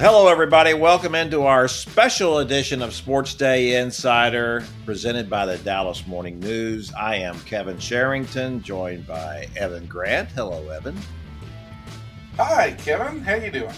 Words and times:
Hello, 0.00 0.28
everybody. 0.28 0.72
Welcome 0.72 1.14
into 1.14 1.42
our 1.42 1.68
special 1.68 2.38
edition 2.38 2.80
of 2.80 2.88
SportsDay 2.88 3.78
Insider 3.78 4.64
presented 4.86 5.28
by 5.28 5.44
the 5.44 5.58
Dallas 5.58 6.06
Morning 6.06 6.40
News. 6.40 6.90
I 6.94 7.16
am 7.16 7.38
Kevin 7.40 7.76
Sherrington, 7.76 8.62
joined 8.62 9.06
by 9.06 9.46
Evan 9.56 9.84
Grant. 9.84 10.30
Hello, 10.30 10.66
Evan. 10.70 10.96
Hi, 12.38 12.72
Kevin. 12.78 13.20
How 13.20 13.34
you 13.34 13.50
doing? 13.50 13.74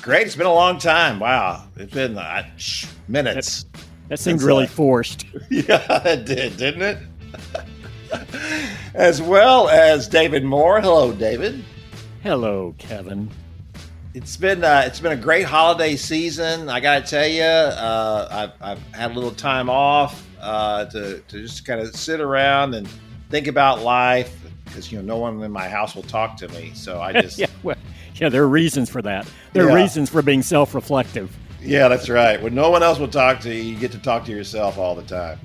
Great. 0.00 0.28
It's 0.28 0.36
been 0.36 0.46
a 0.46 0.54
long 0.54 0.78
time. 0.78 1.18
Wow. 1.18 1.66
It's 1.74 1.92
been 1.92 2.16
uh, 2.16 2.48
minutes. 3.08 3.64
That, 3.64 3.84
that 4.08 4.18
seemed 4.20 4.42
really 4.42 4.66
like, 4.66 4.70
forced. 4.70 5.26
Yeah, 5.50 6.06
it 6.06 6.26
did, 6.26 6.58
didn't 6.58 6.82
it? 6.82 6.98
as 8.94 9.20
well 9.20 9.68
as 9.68 10.06
David 10.06 10.44
Moore. 10.44 10.80
Hello, 10.80 11.10
David. 11.12 11.64
Hello, 12.22 12.72
Kevin 12.78 13.28
it's 14.14 14.36
been 14.36 14.64
uh, 14.64 14.82
it's 14.86 15.00
been 15.00 15.12
a 15.12 15.20
great 15.20 15.44
holiday 15.44 15.96
season. 15.96 16.68
I 16.68 16.80
got 16.80 17.04
to 17.04 17.10
tell 17.10 17.26
you, 17.26 17.42
uh, 17.42 18.28
I've, 18.60 18.70
I've, 18.70 18.94
had 18.94 19.12
a 19.12 19.14
little 19.14 19.30
time 19.30 19.70
off 19.70 20.26
uh, 20.40 20.86
to 20.86 21.20
to 21.20 21.40
just 21.40 21.64
kind 21.64 21.80
of 21.80 21.94
sit 21.94 22.20
around 22.20 22.74
and 22.74 22.88
think 23.30 23.46
about 23.46 23.82
life 23.82 24.36
because 24.64 24.90
you 24.90 24.98
know 24.98 25.04
no 25.04 25.18
one 25.18 25.42
in 25.42 25.52
my 25.52 25.68
house 25.68 25.94
will 25.94 26.02
talk 26.02 26.36
to 26.38 26.48
me. 26.48 26.72
So 26.74 27.00
I 27.00 27.12
just 27.20 27.38
yeah, 27.38 27.46
well, 27.62 27.76
yeah, 28.16 28.28
there 28.28 28.42
are 28.42 28.48
reasons 28.48 28.90
for 28.90 29.02
that. 29.02 29.28
There 29.52 29.66
yeah. 29.66 29.72
are 29.72 29.76
reasons 29.76 30.10
for 30.10 30.22
being 30.22 30.42
self 30.42 30.74
reflective. 30.74 31.36
Yeah, 31.62 31.88
that's 31.88 32.08
right. 32.08 32.40
When 32.40 32.54
no 32.54 32.70
one 32.70 32.82
else 32.82 32.98
will 32.98 33.08
talk 33.08 33.40
to 33.40 33.54
you, 33.54 33.62
you 33.62 33.78
get 33.78 33.92
to 33.92 33.98
talk 33.98 34.24
to 34.24 34.32
yourself 34.32 34.78
all 34.78 34.94
the 34.94 35.02
time. 35.02 35.38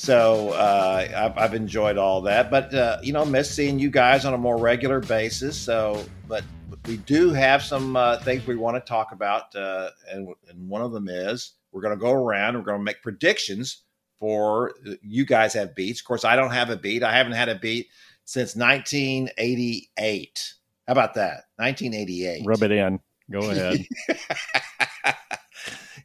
So 0.00 0.52
uh, 0.52 1.06
I've, 1.14 1.36
I've, 1.36 1.52
enjoyed 1.52 1.98
all 1.98 2.22
that, 2.22 2.50
but 2.50 2.72
uh, 2.72 3.00
you 3.02 3.12
know, 3.12 3.26
miss 3.26 3.54
seeing 3.54 3.78
you 3.78 3.90
guys 3.90 4.24
on 4.24 4.32
a 4.32 4.38
more 4.38 4.56
regular 4.56 5.00
basis. 5.00 5.58
So, 5.60 6.02
but 6.26 6.42
we 6.86 6.96
do 6.96 7.34
have 7.34 7.62
some 7.62 7.96
uh, 7.96 8.16
things 8.20 8.46
we 8.46 8.56
want 8.56 8.78
to 8.78 8.80
talk 8.80 9.12
about, 9.12 9.54
uh, 9.54 9.90
and, 10.10 10.26
and 10.48 10.68
one 10.70 10.80
of 10.80 10.92
them 10.92 11.10
is 11.10 11.52
we're 11.70 11.82
going 11.82 11.94
to 11.94 12.00
go 12.00 12.12
around. 12.12 12.54
We're 12.54 12.62
going 12.62 12.78
to 12.78 12.82
make 12.82 13.02
predictions 13.02 13.82
for 14.18 14.72
you 15.02 15.26
guys 15.26 15.52
have 15.52 15.74
beats. 15.74 16.00
Of 16.00 16.06
course, 16.06 16.24
I 16.24 16.34
don't 16.34 16.52
have 16.52 16.70
a 16.70 16.78
beat. 16.78 17.02
I 17.02 17.14
haven't 17.14 17.34
had 17.34 17.50
a 17.50 17.56
beat 17.56 17.88
since 18.24 18.56
1988. 18.56 20.54
How 20.86 20.92
about 20.92 21.12
that? 21.12 21.44
1988. 21.56 22.46
Rub 22.46 22.62
it 22.62 22.72
in. 22.72 23.00
Go 23.30 23.50
ahead. 23.50 23.84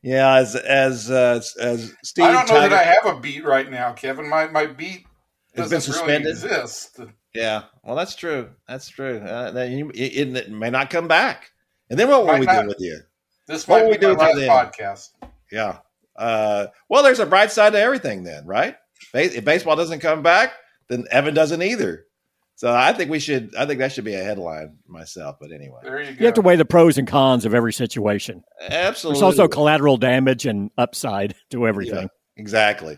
yeah, 0.05 0.35
as 0.35 0.55
as 0.55 1.09
uh, 1.09 1.41
as 1.59 1.93
Steve. 2.03 2.25
I 2.25 2.31
don't 2.31 2.47
know 2.47 2.59
Tiger, 2.59 2.69
that 2.69 2.79
I 2.79 2.83
have 2.83 3.17
a 3.17 3.19
beat 3.19 3.43
right 3.43 3.69
now, 3.69 3.91
Kevin. 3.91 4.29
My 4.29 4.45
my 4.47 4.67
beat 4.67 5.07
has 5.55 5.71
been 5.71 5.81
suspended. 5.81 6.35
Really 6.43 6.55
exist. 6.55 6.99
Yeah, 7.33 7.63
well, 7.83 7.95
that's 7.95 8.15
true. 8.15 8.51
That's 8.67 8.87
true. 8.87 9.17
Uh, 9.17 9.67
you, 9.67 9.89
it, 9.95 10.37
it, 10.37 10.51
may 10.51 10.69
not 10.69 10.91
come 10.91 11.07
back. 11.07 11.49
And 11.89 11.99
then 11.99 12.07
what 12.07 12.23
will 12.23 12.39
we 12.39 12.45
not, 12.45 12.61
do 12.61 12.67
with 12.67 12.79
you? 12.79 12.99
This 13.47 13.67
what 13.67 13.83
will 13.83 13.89
we 13.89 13.97
do 13.97 14.09
with 14.09 14.19
you 14.19 14.47
podcast. 14.47 15.09
Yeah. 15.51 15.79
Uh, 16.15 16.67
well, 16.87 17.01
there's 17.01 17.19
a 17.19 17.25
bright 17.25 17.51
side 17.51 17.73
to 17.73 17.79
everything, 17.79 18.23
then, 18.23 18.45
right? 18.45 18.77
If 19.13 19.43
baseball 19.43 19.75
doesn't 19.75 19.99
come 19.99 20.21
back, 20.21 20.53
then 20.87 21.05
Evan 21.09 21.33
doesn't 21.33 21.61
either. 21.61 22.05
So 22.55 22.73
I 22.73 22.93
think 22.93 23.11
we 23.11 23.19
should. 23.19 23.53
I 23.55 23.65
think 23.65 23.79
that 23.79 23.91
should 23.91 24.05
be 24.05 24.15
a 24.15 24.23
headline 24.23 24.77
myself. 24.87 25.37
But 25.41 25.51
anyway, 25.51 25.79
there 25.83 26.01
you 26.01 26.11
go. 26.11 26.19
You 26.19 26.25
have 26.25 26.35
to 26.35 26.41
weigh 26.41 26.55
the 26.55 26.65
pros 26.65 26.97
and 26.97 27.07
cons 27.07 27.45
of 27.45 27.53
every 27.53 27.73
situation. 27.73 28.43
Absolutely. 28.61 29.19
There's 29.19 29.23
also 29.23 29.47
collateral 29.49 29.97
damage 29.97 30.45
and 30.45 30.71
upside 30.77 31.35
to 31.49 31.67
everything. 31.67 32.03
Yeah, 32.03 32.07
exactly. 32.37 32.97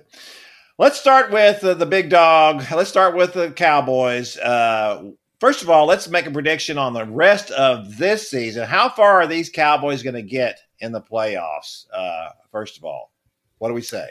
Let's 0.77 0.99
start 0.99 1.31
with 1.31 1.63
uh, 1.63 1.73
the 1.73 1.87
big 1.87 2.11
dog. 2.11 2.63
Let's 2.71 2.89
start 2.89 3.15
with 3.15 3.33
the 3.33 3.49
Cowboys. 3.49 4.37
Uh, 4.37 5.09
first 5.39 5.63
of 5.63 5.71
all, 5.71 5.87
let's 5.87 6.07
make 6.07 6.27
a 6.27 6.31
prediction 6.31 6.77
on 6.77 6.93
the 6.93 7.05
rest 7.05 7.49
of 7.49 7.97
this 7.97 8.29
season. 8.29 8.67
How 8.67 8.89
far 8.89 9.21
are 9.21 9.27
these 9.27 9.49
Cowboys 9.49 10.03
going 10.03 10.13
to 10.13 10.21
get 10.21 10.59
in 10.79 10.91
the 10.91 11.01
playoffs? 11.01 11.87
Uh, 11.91 12.29
first 12.51 12.77
of 12.77 12.83
all, 12.83 13.11
what 13.57 13.69
do 13.69 13.73
we 13.73 13.81
say? 13.81 14.07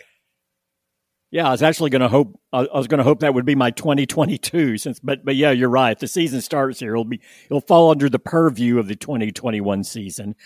Yeah, 1.30 1.48
I 1.48 1.50
was 1.50 1.62
actually 1.62 1.90
going 1.90 2.02
to 2.02 2.08
hope. 2.08 2.38
I 2.52 2.66
was 2.72 2.86
going 2.86 2.98
to 2.98 3.04
hope 3.04 3.20
that 3.20 3.34
would 3.34 3.44
be 3.44 3.56
my 3.56 3.70
2022. 3.70 4.78
Since, 4.78 5.00
but 5.00 5.24
but 5.24 5.36
yeah, 5.36 5.50
you're 5.50 5.68
right. 5.68 5.98
The 5.98 6.06
season 6.06 6.40
starts 6.40 6.80
here. 6.80 6.92
It'll 6.92 7.04
be 7.04 7.20
it'll 7.46 7.60
fall 7.60 7.90
under 7.90 8.08
the 8.08 8.18
purview 8.18 8.78
of 8.78 8.86
the 8.86 8.94
2021 8.94 9.84
season. 9.84 10.36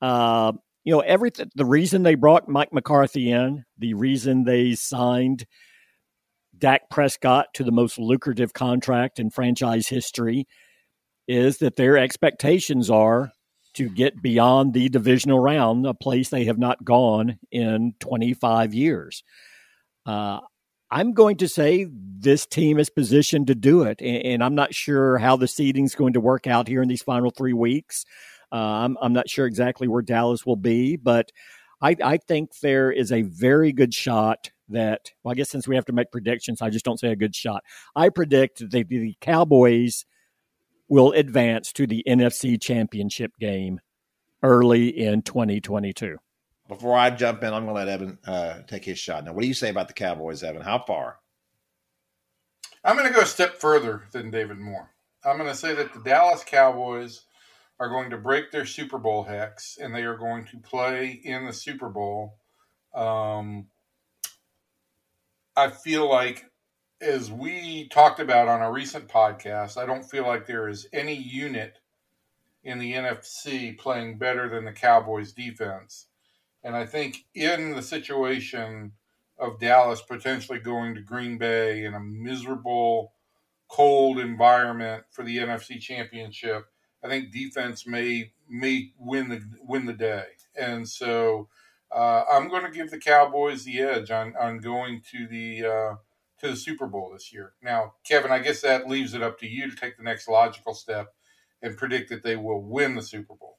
Uh, 0.00 0.52
you 0.84 0.92
know, 0.92 1.00
everything. 1.00 1.50
The 1.54 1.66
reason 1.66 2.02
they 2.02 2.14
brought 2.14 2.48
Mike 2.48 2.72
McCarthy 2.72 3.30
in, 3.30 3.64
the 3.78 3.94
reason 3.94 4.44
they 4.44 4.74
signed 4.74 5.46
Dak 6.56 6.88
Prescott 6.90 7.48
to 7.54 7.64
the 7.64 7.72
most 7.72 7.98
lucrative 7.98 8.52
contract 8.54 9.18
in 9.18 9.30
franchise 9.30 9.88
history, 9.88 10.46
is 11.28 11.58
that 11.58 11.76
their 11.76 11.98
expectations 11.98 12.88
are 12.88 13.32
to 13.74 13.88
get 13.88 14.22
beyond 14.22 14.74
the 14.74 14.88
divisional 14.88 15.38
round, 15.38 15.86
a 15.86 15.94
place 15.94 16.28
they 16.28 16.44
have 16.44 16.58
not 16.58 16.84
gone 16.84 17.38
in 17.50 17.94
25 18.00 18.74
years. 18.74 19.22
Uh, 20.06 20.40
I'm 20.90 21.12
going 21.12 21.38
to 21.38 21.48
say 21.48 21.86
this 21.90 22.46
team 22.46 22.78
is 22.78 22.90
positioned 22.90 23.46
to 23.46 23.54
do 23.54 23.82
it, 23.82 24.00
and, 24.00 24.24
and 24.24 24.44
I'm 24.44 24.54
not 24.54 24.74
sure 24.74 25.18
how 25.18 25.36
the 25.36 25.48
seeding 25.48 25.84
is 25.84 25.94
going 25.94 26.12
to 26.14 26.20
work 26.20 26.46
out 26.46 26.68
here 26.68 26.82
in 26.82 26.88
these 26.88 27.02
final 27.02 27.30
three 27.30 27.54
weeks. 27.54 28.04
Uh, 28.52 28.56
I'm, 28.56 28.98
I'm 29.00 29.12
not 29.12 29.30
sure 29.30 29.46
exactly 29.46 29.88
where 29.88 30.02
Dallas 30.02 30.44
will 30.44 30.56
be, 30.56 30.96
but 30.96 31.32
I, 31.80 31.96
I 32.02 32.16
think 32.18 32.58
there 32.60 32.92
is 32.92 33.10
a 33.10 33.22
very 33.22 33.72
good 33.72 33.94
shot 33.94 34.50
that, 34.68 35.10
well, 35.22 35.32
I 35.32 35.34
guess 35.34 35.50
since 35.50 35.66
we 35.66 35.76
have 35.76 35.86
to 35.86 35.92
make 35.92 36.12
predictions, 36.12 36.60
I 36.60 36.70
just 36.70 36.84
don't 36.84 37.00
say 37.00 37.08
a 37.08 37.16
good 37.16 37.34
shot. 37.34 37.64
I 37.96 38.10
predict 38.10 38.58
that 38.58 38.70
the, 38.70 38.82
the 38.82 39.16
Cowboys 39.20 40.04
will 40.88 41.12
advance 41.12 41.72
to 41.72 41.86
the 41.86 42.04
NFC 42.06 42.60
Championship 42.60 43.32
game 43.40 43.80
early 44.42 44.88
in 44.88 45.22
2022. 45.22 46.18
Before 46.72 46.96
I 46.96 47.10
jump 47.10 47.42
in, 47.42 47.52
I'm 47.52 47.66
going 47.66 47.74
to 47.74 47.84
let 47.84 47.88
Evan 47.88 48.18
uh, 48.26 48.62
take 48.66 48.84
his 48.84 48.98
shot. 48.98 49.24
Now, 49.24 49.34
what 49.34 49.42
do 49.42 49.46
you 49.46 49.52
say 49.52 49.68
about 49.68 49.88
the 49.88 49.94
Cowboys, 49.94 50.42
Evan? 50.42 50.62
How 50.62 50.78
far? 50.78 51.18
I'm 52.82 52.96
going 52.96 53.06
to 53.06 53.14
go 53.14 53.20
a 53.20 53.26
step 53.26 53.60
further 53.60 54.04
than 54.10 54.30
David 54.30 54.58
Moore. 54.58 54.90
I'm 55.22 55.36
going 55.36 55.50
to 55.50 55.54
say 55.54 55.74
that 55.74 55.92
the 55.92 56.00
Dallas 56.00 56.42
Cowboys 56.44 57.26
are 57.78 57.90
going 57.90 58.08
to 58.08 58.16
break 58.16 58.50
their 58.50 58.64
Super 58.64 58.96
Bowl 58.96 59.22
hex 59.22 59.76
and 59.80 59.94
they 59.94 60.02
are 60.04 60.16
going 60.16 60.46
to 60.46 60.56
play 60.56 61.20
in 61.22 61.44
the 61.44 61.52
Super 61.52 61.90
Bowl. 61.90 62.38
Um, 62.94 63.66
I 65.54 65.68
feel 65.68 66.08
like, 66.08 66.46
as 67.02 67.30
we 67.30 67.88
talked 67.88 68.18
about 68.18 68.48
on 68.48 68.62
a 68.62 68.72
recent 68.72 69.08
podcast, 69.08 69.76
I 69.76 69.84
don't 69.84 70.08
feel 70.08 70.26
like 70.26 70.46
there 70.46 70.68
is 70.68 70.86
any 70.92 71.14
unit 71.14 71.80
in 72.64 72.78
the 72.78 72.94
NFC 72.94 73.76
playing 73.76 74.16
better 74.16 74.48
than 74.48 74.64
the 74.64 74.72
Cowboys 74.72 75.32
defense. 75.32 76.06
And 76.64 76.76
I 76.76 76.86
think 76.86 77.24
in 77.34 77.74
the 77.74 77.82
situation 77.82 78.92
of 79.38 79.58
Dallas 79.58 80.00
potentially 80.00 80.60
going 80.60 80.94
to 80.94 81.00
Green 81.00 81.38
Bay 81.38 81.84
in 81.84 81.94
a 81.94 82.00
miserable, 82.00 83.12
cold 83.68 84.18
environment 84.18 85.04
for 85.10 85.24
the 85.24 85.38
NFC 85.38 85.80
Championship, 85.80 86.66
I 87.02 87.08
think 87.08 87.32
defense 87.32 87.86
may 87.86 88.32
may 88.48 88.92
win 88.98 89.28
the 89.28 89.42
win 89.60 89.86
the 89.86 89.92
day, 89.92 90.24
and 90.54 90.88
so 90.88 91.48
uh, 91.90 92.24
I'm 92.30 92.48
going 92.48 92.64
to 92.64 92.70
give 92.70 92.90
the 92.90 92.98
Cowboys 92.98 93.64
the 93.64 93.80
edge 93.80 94.10
on 94.10 94.34
on 94.38 94.58
going 94.58 95.02
to 95.10 95.26
the 95.26 95.64
uh, 95.64 95.94
to 96.38 96.48
the 96.50 96.56
Super 96.56 96.86
Bowl 96.86 97.10
this 97.12 97.32
year. 97.32 97.54
Now, 97.62 97.94
Kevin, 98.06 98.30
I 98.30 98.38
guess 98.38 98.60
that 98.60 98.88
leaves 98.88 99.14
it 99.14 99.22
up 99.22 99.38
to 99.40 99.48
you 99.48 99.68
to 99.68 99.76
take 99.76 99.96
the 99.96 100.04
next 100.04 100.28
logical 100.28 100.74
step 100.74 101.14
and 101.60 101.76
predict 101.76 102.10
that 102.10 102.22
they 102.22 102.36
will 102.36 102.62
win 102.62 102.94
the 102.94 103.02
Super 103.02 103.34
Bowl. 103.34 103.58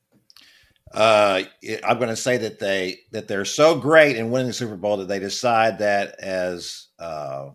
Uh, 0.92 1.44
I'm 1.84 1.98
going 1.98 2.10
to 2.10 2.16
say 2.16 2.38
that 2.38 2.60
they 2.60 3.00
that 3.12 3.28
they're 3.28 3.46
so 3.46 3.76
great 3.78 4.16
in 4.16 4.30
winning 4.30 4.48
the 4.48 4.54
Super 4.54 4.76
Bowl 4.76 4.98
that 4.98 5.08
they 5.08 5.20
decide 5.20 5.80
that, 5.80 6.20
as 6.20 6.88
uh, 7.00 7.50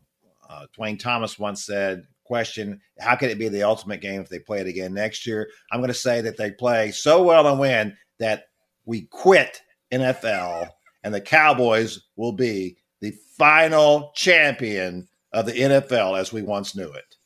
uh, 0.49 0.67
Duane 0.75 0.99
Thomas 0.99 1.39
once 1.39 1.65
said, 1.65 2.07
question 2.29 2.81
how 3.01 3.17
could 3.17 3.31
it 3.31 3.39
be 3.39 3.49
the 3.49 3.63
ultimate 3.63 4.01
game 4.01 4.21
if 4.21 4.29
they 4.29 4.39
play 4.39 4.61
it 4.61 4.67
again 4.67 4.93
next 4.95 5.27
year? 5.27 5.49
I'm 5.73 5.81
going 5.81 5.89
to 5.89 5.95
say 5.95 6.21
that 6.21 6.37
they 6.37 6.51
play 6.51 6.91
so 6.93 7.23
well 7.23 7.49
and 7.49 7.59
win 7.59 7.97
that 8.19 8.45
we 8.85 9.03
quit 9.11 9.61
NFL 9.93 10.69
and 11.03 11.15
the 11.15 11.21
Cowboys 11.21 12.01
will 12.17 12.33
be 12.33 12.77
the 13.01 13.13
final 13.37 14.13
champion 14.15 15.09
of 15.33 15.47
the 15.47 15.53
NFL 15.53 16.19
as 16.19 16.33
we 16.33 16.43
once 16.43 16.77
knew 16.77 16.91
it. 16.91 17.17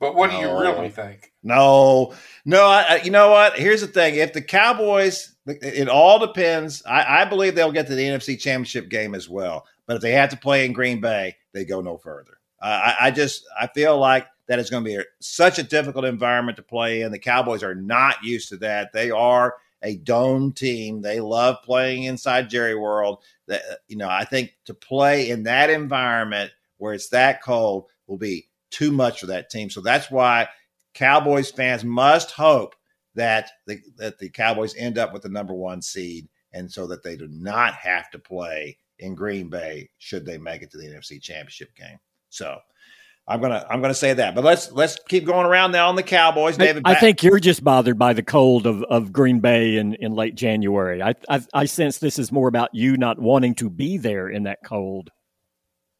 But 0.00 0.14
what 0.14 0.30
do 0.30 0.38
you 0.38 0.50
really 0.50 0.88
think? 0.88 1.30
No, 1.42 2.14
no. 2.46 2.66
I, 2.66 3.02
you 3.04 3.10
know 3.10 3.30
what? 3.30 3.58
Here's 3.58 3.82
the 3.82 3.86
thing: 3.86 4.14
if 4.14 4.32
the 4.32 4.40
Cowboys, 4.40 5.36
it 5.46 5.88
all 5.90 6.18
depends. 6.18 6.82
I, 6.86 7.20
I 7.20 7.24
believe 7.26 7.54
they'll 7.54 7.70
get 7.70 7.86
to 7.88 7.94
the 7.94 8.04
NFC 8.04 8.40
Championship 8.40 8.88
game 8.88 9.14
as 9.14 9.28
well. 9.28 9.66
But 9.86 9.96
if 9.96 10.02
they 10.02 10.12
have 10.12 10.30
to 10.30 10.36
play 10.38 10.64
in 10.64 10.72
Green 10.72 11.00
Bay, 11.00 11.36
they 11.52 11.64
go 11.64 11.82
no 11.82 11.98
further. 11.98 12.38
Uh, 12.62 12.94
I, 13.00 13.06
I, 13.06 13.10
just 13.10 13.44
I 13.58 13.66
feel 13.66 13.98
like 13.98 14.26
that 14.46 14.58
is 14.58 14.70
going 14.70 14.84
to 14.84 14.88
be 14.88 14.96
a, 14.96 15.04
such 15.18 15.58
a 15.58 15.62
difficult 15.62 16.04
environment 16.04 16.56
to 16.56 16.62
play 16.62 17.02
in. 17.02 17.12
The 17.12 17.18
Cowboys 17.18 17.62
are 17.62 17.74
not 17.74 18.22
used 18.22 18.50
to 18.50 18.56
that. 18.58 18.92
They 18.92 19.10
are 19.10 19.56
a 19.82 19.96
dome 19.96 20.52
team. 20.52 21.02
They 21.02 21.20
love 21.20 21.62
playing 21.62 22.04
inside 22.04 22.50
Jerry 22.50 22.74
World. 22.74 23.18
That 23.48 23.62
you 23.88 23.96
know, 23.96 24.08
I 24.08 24.24
think 24.24 24.54
to 24.66 24.74
play 24.74 25.30
in 25.30 25.44
that 25.44 25.70
environment 25.70 26.52
where 26.78 26.94
it's 26.94 27.08
that 27.08 27.42
cold 27.42 27.86
will 28.06 28.18
be 28.18 28.48
too 28.70 28.92
much 28.92 29.20
for 29.20 29.26
that 29.26 29.50
team. 29.50 29.70
So 29.70 29.80
that's 29.80 30.10
why 30.10 30.48
Cowboys 30.94 31.50
fans 31.50 31.84
must 31.84 32.30
hope 32.30 32.74
that 33.14 33.50
the 33.66 33.80
that 33.96 34.18
the 34.18 34.30
Cowboys 34.30 34.74
end 34.76 34.98
up 34.98 35.12
with 35.12 35.22
the 35.22 35.28
number 35.28 35.54
one 35.54 35.82
seed, 35.82 36.28
and 36.52 36.70
so 36.70 36.86
that 36.86 37.02
they 37.02 37.16
do 37.16 37.28
not 37.28 37.74
have 37.74 38.10
to 38.10 38.18
play 38.18 38.76
in 38.98 39.14
Green 39.14 39.48
Bay 39.48 39.90
should 39.98 40.24
they 40.24 40.38
make 40.38 40.62
it 40.62 40.70
to 40.70 40.78
the 40.78 40.86
NFC 40.86 41.20
Championship 41.20 41.74
game. 41.74 41.98
So 42.28 42.58
I'm 43.30 43.40
gonna 43.40 43.64
I'm 43.70 43.80
gonna 43.80 43.94
say 43.94 44.12
that. 44.14 44.34
But 44.34 44.44
let's 44.44 44.72
let's 44.72 44.98
keep 45.08 45.24
going 45.24 45.46
around 45.46 45.72
now 45.72 45.88
on 45.88 45.94
the 45.94 46.02
Cowboys. 46.02 46.56
David, 46.56 46.82
I, 46.84 46.92
I 46.92 46.94
think 46.96 47.22
you're 47.22 47.38
just 47.38 47.62
bothered 47.62 47.98
by 47.98 48.12
the 48.12 48.22
cold 48.22 48.66
of, 48.66 48.82
of 48.84 49.12
Green 49.12 49.40
Bay 49.40 49.76
in, 49.76 49.94
in 49.94 50.14
late 50.14 50.34
January. 50.34 51.02
I, 51.02 51.14
I 51.28 51.40
I 51.54 51.64
sense 51.66 51.98
this 51.98 52.18
is 52.18 52.32
more 52.32 52.48
about 52.48 52.74
you 52.74 52.96
not 52.96 53.20
wanting 53.20 53.54
to 53.56 53.70
be 53.70 53.98
there 53.98 54.28
in 54.28 54.44
that 54.44 54.58
cold. 54.64 55.10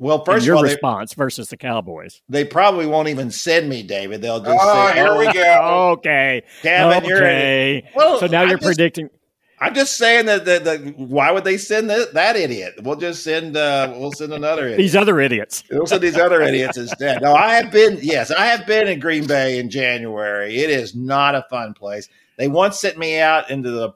Well, 0.00 0.25
first 0.25 0.47
your 0.47 0.55
of 0.55 0.61
all, 0.61 0.64
your 0.64 0.73
response 0.73 1.14
they, 1.14 1.19
versus 1.23 1.50
the 1.50 1.58
Cowboys. 1.58 2.23
They 2.26 2.47
probably 2.47 2.87
won't 2.87 3.08
even 3.08 3.31
send 3.31 3.69
me, 3.69 3.82
David. 3.82 4.23
They'll 4.23 4.41
just 4.41 4.58
oh, 4.58 4.88
say, 4.88 4.94
"Here 4.94 5.08
oh, 5.08 5.19
we 5.19 5.31
go." 5.31 5.91
Okay, 5.93 6.43
Kevin, 6.62 7.05
okay. 7.05 7.82
You're, 7.85 7.93
well, 7.94 8.19
so 8.19 8.26
now 8.26 8.41
I'm 8.41 8.49
you're 8.49 8.56
just, 8.56 8.67
predicting. 8.67 9.11
I'm 9.58 9.75
just 9.75 9.99
saying 9.99 10.25
that, 10.25 10.47
that, 10.47 10.64
that 10.64 10.99
why 10.99 11.31
would 11.31 11.44
they 11.44 11.58
send 11.58 11.91
that, 11.91 12.14
that 12.14 12.35
idiot? 12.35 12.76
We'll 12.82 12.97
just 12.97 13.23
send 13.23 13.58
uh, 13.58 13.93
we'll 13.94 14.12
send 14.12 14.32
another 14.32 14.64
idiot. 14.64 14.79
These 14.79 14.97
other 14.97 15.20
idiots. 15.20 15.64
We'll 15.70 15.87
send 15.87 16.00
these 16.00 16.17
other 16.17 16.41
idiots 16.41 16.79
instead. 16.79 17.20
No, 17.20 17.35
I 17.35 17.56
have 17.56 17.70
been 17.70 17.99
yes, 18.00 18.31
I 18.31 18.47
have 18.47 18.67
been 18.67 18.88
in 18.88 19.00
Green 19.00 19.26
Bay 19.26 19.58
in 19.58 19.69
January. 19.69 20.56
It 20.56 20.70
is 20.70 20.94
not 20.94 21.35
a 21.35 21.44
fun 21.50 21.75
place. 21.75 22.08
They 22.38 22.49
once 22.49 22.81
sent 22.81 22.97
me 22.97 23.20
out 23.20 23.50
into 23.50 23.70
the 23.70 23.93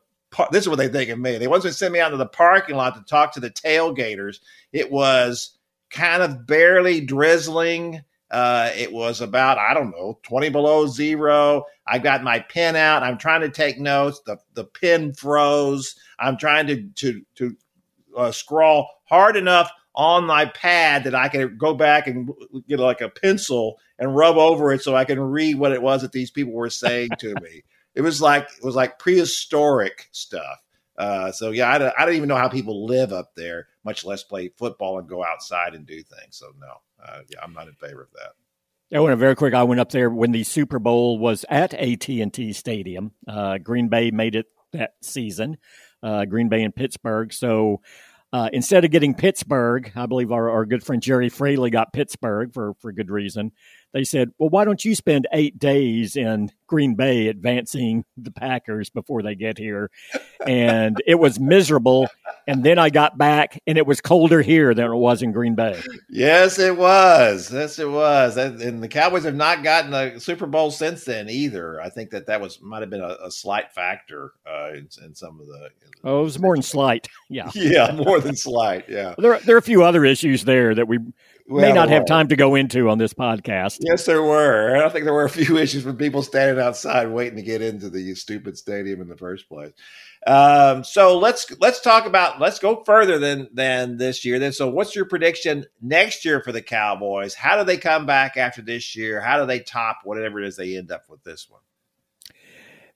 this 0.51 0.65
is 0.65 0.69
what 0.69 0.77
they 0.77 0.89
think 0.89 1.09
of 1.09 1.19
me. 1.19 1.39
They 1.39 1.49
once 1.49 1.65
sent 1.75 1.95
me 1.95 2.01
out 2.01 2.11
to 2.11 2.19
the 2.19 2.27
parking 2.27 2.77
lot 2.77 2.95
to 2.95 3.03
talk 3.03 3.33
to 3.33 3.41
the 3.41 3.51
tailgaters. 3.51 4.41
It 4.71 4.93
was 4.93 5.54
kind 5.95 6.23
of 6.23 6.47
barely 6.47 7.01
drizzling. 7.01 8.03
Uh, 8.31 8.71
it 8.77 8.93
was 8.93 9.21
about, 9.21 9.59
I 9.59 9.75
don't 9.75 9.91
know, 9.93 10.19
20 10.25 10.49
below 10.49 10.87
zero. 10.87 11.65
I 11.87 11.99
got 11.99 12.25
my 12.25 12.41
pen 12.41 12.75
out. 12.75 13.03
I'm 13.03 13.17
trying 13.17 13.43
to 13.43 13.49
take 13.49 13.79
notes. 13.79 14.21
The, 14.27 14.39
the 14.55 14.65
pen 14.65 15.15
froze. 15.15 15.95
I'm 16.19 16.37
trying 16.37 16.67
to, 16.67 16.83
to, 16.83 17.23
to 17.37 17.57
uh, 18.17 18.33
scrawl 18.33 18.89
hard 19.05 19.37
enough 19.37 19.71
on 19.95 20.25
my 20.25 20.47
pad 20.47 21.05
that 21.05 21.15
I 21.15 21.29
can 21.29 21.57
go 21.57 21.75
back 21.75 22.09
and 22.09 22.29
get 22.69 22.81
like 22.81 23.01
a 23.01 23.09
pencil 23.09 23.79
and 23.99 24.17
rub 24.17 24.37
over 24.37 24.73
it 24.73 24.83
so 24.83 24.97
I 24.97 25.05
can 25.05 25.21
read 25.21 25.57
what 25.57 25.73
it 25.73 25.83
was 25.83 26.03
that 26.03 26.11
these 26.11 26.33
people 26.33 26.53
were 26.53 26.71
saying 26.71 27.11
to 27.21 27.35
me. 27.41 27.63
It 27.95 28.01
was 28.01 28.21
like, 28.21 28.49
it 28.57 28.65
was 28.65 28.75
like 28.75 28.99
prehistoric 28.99 30.09
stuff. 30.11 30.61
Uh, 30.99 31.31
so 31.31 31.51
yeah, 31.51 31.71
I 31.71 31.79
don't, 31.79 31.95
I 31.97 32.05
don't 32.05 32.15
even 32.15 32.29
know 32.29 32.37
how 32.37 32.49
people 32.49 32.87
live 32.87 33.13
up 33.13 33.35
there, 33.37 33.69
much 33.85 34.05
less 34.05 34.23
play 34.23 34.49
football 34.49 34.99
and 34.99 35.09
go 35.09 35.25
outside 35.25 35.75
and 35.75 35.87
do 35.87 36.03
things. 36.03 36.37
So 36.37 36.47
no, 36.59 36.75
uh, 37.05 37.21
yeah, 37.29 37.39
I'm 37.43 37.53
not 37.53 37.69
in 37.69 37.75
favor 37.75 38.03
of 38.03 38.11
that. 38.13 38.97
I 38.97 39.01
went 39.01 39.19
very 39.19 39.35
quick. 39.35 39.55
I 39.55 39.65
went 39.65 39.81
up 39.81 39.91
there 39.91 40.11
when 40.11 40.33
the 40.33 40.45
Super 40.45 40.79
Bowl 40.79 41.19
was 41.19 41.45
at 41.49 41.75
AT 41.75 42.09
and 42.09 42.33
T 42.33 42.53
Stadium. 42.53 43.13
Uh, 43.27 43.59
Green 43.59 43.89
Bay 43.89 44.11
made 44.11 44.37
it 44.37 44.47
that 44.73 44.95
season. 45.03 45.57
Uh, 46.03 46.25
Green 46.27 46.49
Bay 46.49 46.63
and 46.63 46.75
Pittsburgh. 46.75 47.33
So 47.33 47.81
uh, 48.33 48.51
instead 48.53 48.85
of 48.85 48.91
getting 48.91 49.15
Pittsburgh, 49.15 49.91
I 49.95 50.07
believe 50.07 50.33
our, 50.33 50.51
our 50.51 50.67
good 50.67 50.85
friend 50.85 51.01
Gerry 51.03 51.29
Fraley 51.29 51.71
got 51.71 51.93
Pittsburgh 51.93 52.53
for 52.53 52.75
for 52.81 52.93
good 52.93 53.11
reason. 53.11 53.53
They 53.95 54.03
said, 54.03 54.33
"Well, 54.39 54.51
why 54.51 54.65
don't 54.65 54.85
you 54.85 54.97
spend 54.97 55.29
eight 55.33 55.57
days 55.57 56.17
in 56.17 56.51
Green 56.67 56.97
Bay 56.97 57.29
advancing 57.29 58.05
the 58.17 58.33
Packers 58.33 58.91
before 58.91 59.23
they 59.23 59.37
get 59.37 59.57
here?" 59.57 59.89
And 60.45 61.01
it 61.07 61.15
was 61.15 61.39
miserable. 61.39 62.09
And 62.49 62.65
then 62.65 62.77
I 62.77 62.91
got 62.91 63.17
back, 63.17 63.63
and 63.69 63.79
it 63.79 63.87
was 63.87 64.01
colder 64.01 64.43
here 64.43 64.75
than 64.75 64.87
it 64.87 64.97
was 64.97 65.23
in 65.23 65.31
Green 65.31 65.55
Bay. 65.55 65.81
Yes, 66.11 66.59
it 66.59 66.77
was. 66.77 67.53
Yes, 67.53 67.79
it 67.79 67.89
was. 67.89 68.37
And 68.37 68.83
the 68.83 68.89
Cowboys 68.89 69.23
have 69.25 69.37
not 69.37 69.63
gotten 69.63 69.95
a 69.95 70.19
Super 70.19 70.47
Bowl 70.47 70.73
since 70.73 71.05
then 71.05 71.31
either. 71.31 71.81
I 71.81 71.89
think 71.89 72.11
that 72.11 72.27
that 72.27 72.41
was 72.41 72.61
might 72.61 72.81
have 72.81 72.91
been 72.91 73.01
a, 73.01 73.17
a 73.25 73.31
slight 73.31 73.73
factor 73.73 74.33
uh, 74.45 74.71
in, 74.73 74.89
in, 75.05 75.15
some 75.15 75.41
of 75.41 75.47
the. 75.47 75.71
Oh, 76.03 76.21
it 76.21 76.25
was 76.25 76.41
more 76.41 76.57
than 76.57 76.63
slight. 76.63 77.07
Yeah, 77.31 77.49
yeah, 77.55 77.93
more 77.93 78.21
than 78.21 78.35
slight. 78.35 78.89
Yeah, 78.89 79.15
there 79.19 79.39
there 79.39 79.55
are 79.55 79.61
a 79.61 79.63
few 79.63 79.85
other 79.85 80.05
issues 80.05 80.45
there 80.45 80.75
that 80.75 80.89
we 80.89 80.99
well, 81.47 81.61
may 81.61 81.73
not 81.73 81.91
have 81.91 82.07
time 82.07 82.29
to 82.29 82.37
go 82.37 82.55
into 82.55 82.89
on 82.89 82.97
this 82.97 83.13
podcast. 83.13 83.79
Yes, 83.81 84.07
there 84.07 84.23
were. 84.23 84.83
I 84.83 84.89
think 84.89 85.05
there 85.05 85.13
were 85.13 85.25
a 85.25 85.31
few 85.31 85.59
issues 85.59 85.85
with 85.85 85.99
people 85.99 86.23
standing 86.23 86.63
outside 86.63 87.11
waiting 87.11 87.37
to 87.37 87.43
get 87.43 87.61
into 87.61 87.91
the 87.91 88.15
stupid 88.15 88.57
stadium 88.57 89.03
in 89.03 89.09
the 89.09 89.17
first 89.17 89.47
place. 89.49 89.73
Um, 90.27 90.85
so 90.85 91.19
let's 91.19 91.47
let's 91.61 91.81
talk 91.81 92.07
about 92.07 92.41
let's 92.41 92.59
go 92.59 92.83
further 92.85 93.19
than 93.19 93.49
than 93.53 93.99
this 93.99 94.25
year. 94.25 94.39
Then, 94.39 94.53
so 94.53 94.71
what's 94.71 94.97
your 94.97 95.05
prediction 95.05 95.67
next 95.83 96.25
year 96.25 96.41
for 96.41 96.51
the 96.51 96.63
Cowboys? 96.63 97.35
How 97.35 97.59
do 97.59 97.65
they 97.65 97.77
come 97.77 98.07
back 98.07 98.39
after 98.39 98.63
this 98.63 98.97
year? 98.97 99.21
How 99.21 99.39
do 99.39 99.47
they 99.47 99.61
top 99.61 99.99
whatever 100.05 100.41
it 100.41 100.49
is 100.49 100.57
they 100.57 100.77
end 100.79 100.91
up 100.91 101.11
with 101.11 101.23
this 101.25 101.51
one? 101.51 101.61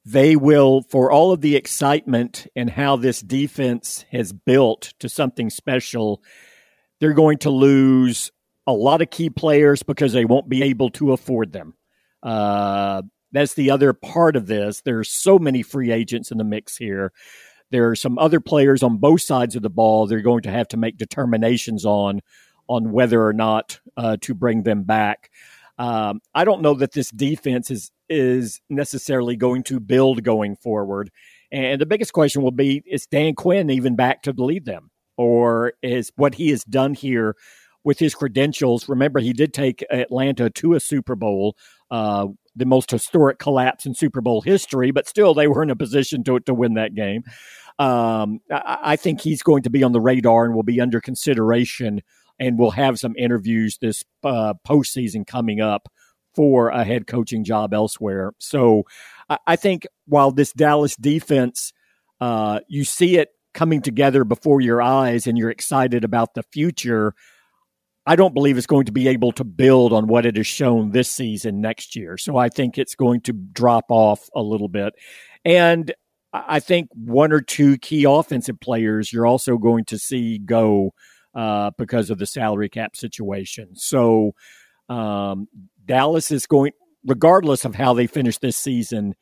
They 0.06 0.36
will, 0.36 0.80
for 0.88 1.10
all 1.10 1.32
of 1.32 1.42
the 1.42 1.54
excitement 1.54 2.46
and 2.56 2.70
how 2.70 2.96
this 2.96 3.20
defense 3.20 4.06
has 4.10 4.32
built 4.32 4.94
to 5.00 5.08
something 5.10 5.50
special, 5.50 6.22
they're 6.98 7.12
going 7.12 7.36
to 7.38 7.50
lose 7.50 8.30
a 8.68 8.72
lot 8.72 9.00
of 9.00 9.08
key 9.08 9.30
players 9.30 9.82
because 9.82 10.12
they 10.12 10.26
won't 10.26 10.48
be 10.48 10.62
able 10.62 10.90
to 10.90 11.12
afford 11.12 11.52
them. 11.52 11.72
Uh, 12.22 13.00
that's 13.32 13.54
the 13.54 13.70
other 13.70 13.94
part 13.94 14.36
of 14.36 14.46
this. 14.46 14.82
There's 14.82 15.10
so 15.10 15.38
many 15.38 15.62
free 15.62 15.90
agents 15.90 16.30
in 16.30 16.36
the 16.36 16.44
mix 16.44 16.76
here. 16.76 17.12
There 17.70 17.88
are 17.88 17.96
some 17.96 18.18
other 18.18 18.40
players 18.40 18.82
on 18.82 18.98
both 18.98 19.22
sides 19.22 19.56
of 19.56 19.62
the 19.62 19.70
ball. 19.70 20.06
They're 20.06 20.20
going 20.20 20.42
to 20.42 20.50
have 20.50 20.68
to 20.68 20.76
make 20.76 20.98
determinations 20.98 21.86
on 21.86 22.20
on 22.68 22.92
whether 22.92 23.26
or 23.26 23.32
not 23.32 23.80
uh, 23.96 24.18
to 24.20 24.34
bring 24.34 24.64
them 24.64 24.82
back. 24.82 25.30
Um, 25.78 26.20
I 26.34 26.44
don't 26.44 26.60
know 26.60 26.74
that 26.74 26.92
this 26.92 27.10
defense 27.10 27.70
is 27.70 27.90
is 28.10 28.60
necessarily 28.68 29.36
going 29.36 29.62
to 29.64 29.80
build 29.80 30.22
going 30.22 30.56
forward. 30.56 31.10
And 31.50 31.80
the 31.80 31.86
biggest 31.86 32.12
question 32.12 32.42
will 32.42 32.50
be: 32.50 32.82
Is 32.86 33.06
Dan 33.06 33.34
Quinn 33.34 33.70
even 33.70 33.96
back 33.96 34.22
to 34.24 34.32
lead 34.32 34.66
them, 34.66 34.90
or 35.16 35.72
is 35.82 36.12
what 36.16 36.34
he 36.34 36.50
has 36.50 36.64
done 36.64 36.92
here 36.92 37.34
with 37.84 37.98
his 37.98 38.14
credentials? 38.14 38.88
Remember, 38.88 39.20
he 39.20 39.32
did 39.32 39.52
take 39.52 39.84
Atlanta 39.90 40.50
to 40.50 40.74
a 40.74 40.80
Super 40.80 41.14
Bowl. 41.14 41.56
Uh, 41.90 42.28
the 42.54 42.66
most 42.66 42.90
historic 42.90 43.38
collapse 43.38 43.86
in 43.86 43.94
Super 43.94 44.20
Bowl 44.20 44.42
history, 44.42 44.90
but 44.90 45.08
still 45.08 45.32
they 45.32 45.46
were 45.46 45.62
in 45.62 45.70
a 45.70 45.76
position 45.76 46.24
to 46.24 46.40
to 46.40 46.52
win 46.52 46.74
that 46.74 46.94
game. 46.94 47.22
Um, 47.78 48.40
I, 48.50 48.78
I, 48.82 48.96
think 48.96 49.20
he's 49.20 49.42
going 49.42 49.62
to 49.62 49.70
be 49.70 49.84
on 49.84 49.92
the 49.92 50.00
radar 50.00 50.44
and 50.44 50.54
will 50.54 50.64
be 50.64 50.80
under 50.80 51.00
consideration, 51.00 52.02
and 52.38 52.58
we'll 52.58 52.72
have 52.72 52.98
some 52.98 53.14
interviews 53.16 53.78
this 53.80 54.02
uh, 54.24 54.54
postseason 54.66 55.24
coming 55.24 55.60
up 55.60 55.88
for 56.34 56.70
a 56.70 56.84
head 56.84 57.06
coaching 57.06 57.44
job 57.44 57.72
elsewhere. 57.72 58.32
So 58.38 58.84
I, 59.28 59.38
I 59.46 59.56
think 59.56 59.86
while 60.06 60.32
this 60.32 60.52
Dallas 60.52 60.96
defense, 60.96 61.72
uh, 62.20 62.60
you 62.66 62.84
see 62.84 63.16
it 63.16 63.28
coming 63.54 63.80
together 63.80 64.24
before 64.24 64.60
your 64.60 64.82
eyes, 64.82 65.26
and 65.26 65.38
you're 65.38 65.50
excited 65.50 66.04
about 66.04 66.34
the 66.34 66.42
future. 66.52 67.14
I 68.08 68.16
don't 68.16 68.32
believe 68.32 68.56
it's 68.56 68.66
going 68.66 68.86
to 68.86 68.92
be 68.92 69.06
able 69.08 69.32
to 69.32 69.44
build 69.44 69.92
on 69.92 70.06
what 70.06 70.24
it 70.24 70.36
has 70.36 70.46
shown 70.46 70.92
this 70.92 71.10
season 71.10 71.60
next 71.60 71.94
year. 71.94 72.16
So 72.16 72.38
I 72.38 72.48
think 72.48 72.78
it's 72.78 72.94
going 72.94 73.20
to 73.22 73.34
drop 73.34 73.84
off 73.90 74.30
a 74.34 74.40
little 74.40 74.68
bit. 74.68 74.94
And 75.44 75.92
I 76.32 76.58
think 76.60 76.88
one 76.94 77.32
or 77.32 77.42
two 77.42 77.76
key 77.76 78.06
offensive 78.08 78.60
players 78.60 79.12
you're 79.12 79.26
also 79.26 79.58
going 79.58 79.84
to 79.86 79.98
see 79.98 80.38
go 80.38 80.94
uh, 81.34 81.72
because 81.76 82.08
of 82.08 82.16
the 82.16 82.24
salary 82.24 82.70
cap 82.70 82.96
situation. 82.96 83.76
So 83.76 84.32
um, 84.88 85.46
Dallas 85.84 86.30
is 86.30 86.46
going, 86.46 86.72
regardless 87.04 87.66
of 87.66 87.74
how 87.74 87.92
they 87.92 88.06
finish 88.06 88.38
this 88.38 88.56
season, 88.56 89.16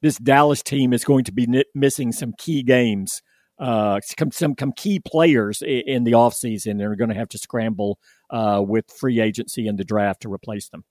this 0.00 0.16
Dallas 0.16 0.62
team 0.62 0.92
is 0.92 1.04
going 1.04 1.24
to 1.24 1.32
be 1.32 1.64
missing 1.74 2.12
some 2.12 2.34
key 2.38 2.62
games 2.62 3.20
uh, 3.58 4.00
some, 4.00 4.30
some, 4.30 4.54
some 4.58 4.72
key 4.72 5.00
players 5.00 5.62
in, 5.62 5.82
in 5.86 6.04
the 6.04 6.12
offseason 6.12 6.72
and 6.72 6.82
are 6.82 6.96
going 6.96 7.10
to 7.10 7.16
have 7.16 7.28
to 7.30 7.38
scramble 7.38 7.98
uh, 8.30 8.62
with 8.64 8.90
free 8.90 9.20
agency 9.20 9.66
and 9.66 9.78
the 9.78 9.84
draft 9.84 10.22
to 10.22 10.32
replace 10.32 10.68
them. 10.68 10.84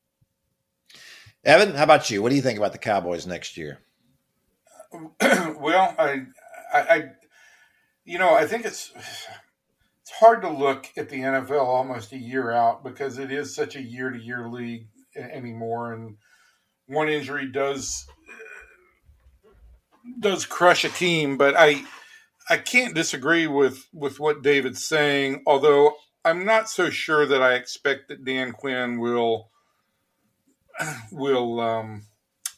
Evan, 1.43 1.75
how 1.75 1.83
about 1.83 2.09
you? 2.09 2.21
What 2.21 2.29
do 2.29 2.35
you 2.35 2.41
think 2.41 2.57
about 2.57 2.73
the 2.73 2.77
Cowboys 2.77 3.25
next 3.25 3.55
year? 3.57 3.79
well, 5.21 5.95
I, 5.97 6.23
I, 6.73 6.79
I, 6.79 7.11
you 8.03 8.17
know, 8.17 8.33
I 8.33 8.47
think 8.47 8.65
it's 8.65 8.91
it's 10.01 10.11
hard 10.11 10.41
to 10.41 10.49
look 10.49 10.87
at 10.95 11.09
the 11.09 11.19
NFL 11.19 11.65
almost 11.65 12.13
a 12.13 12.17
year 12.17 12.51
out 12.51 12.83
because 12.83 13.17
it 13.17 13.31
is 13.31 13.53
such 13.53 13.75
a 13.75 13.81
year 13.81 14.09
to 14.09 14.17
year 14.17 14.47
league 14.47 14.87
anymore, 15.15 15.93
and 15.93 16.15
one 16.87 17.09
injury 17.09 17.51
does 17.51 18.07
does 20.19 20.45
crush 20.45 20.85
a 20.85 20.89
team. 20.89 21.37
But 21.37 21.55
I, 21.57 21.83
I 22.49 22.57
can't 22.57 22.95
disagree 22.95 23.47
with 23.47 23.87
with 23.93 24.19
what 24.19 24.41
David's 24.41 24.85
saying, 24.85 25.43
although 25.45 25.95
I'm 26.23 26.45
not 26.45 26.69
so 26.69 26.89
sure 26.89 27.25
that 27.25 27.41
I 27.41 27.53
expect 27.53 28.07
that 28.07 28.25
Dan 28.25 28.51
Quinn 28.51 28.99
will 28.99 29.49
will 31.11 31.59
um, 31.59 32.03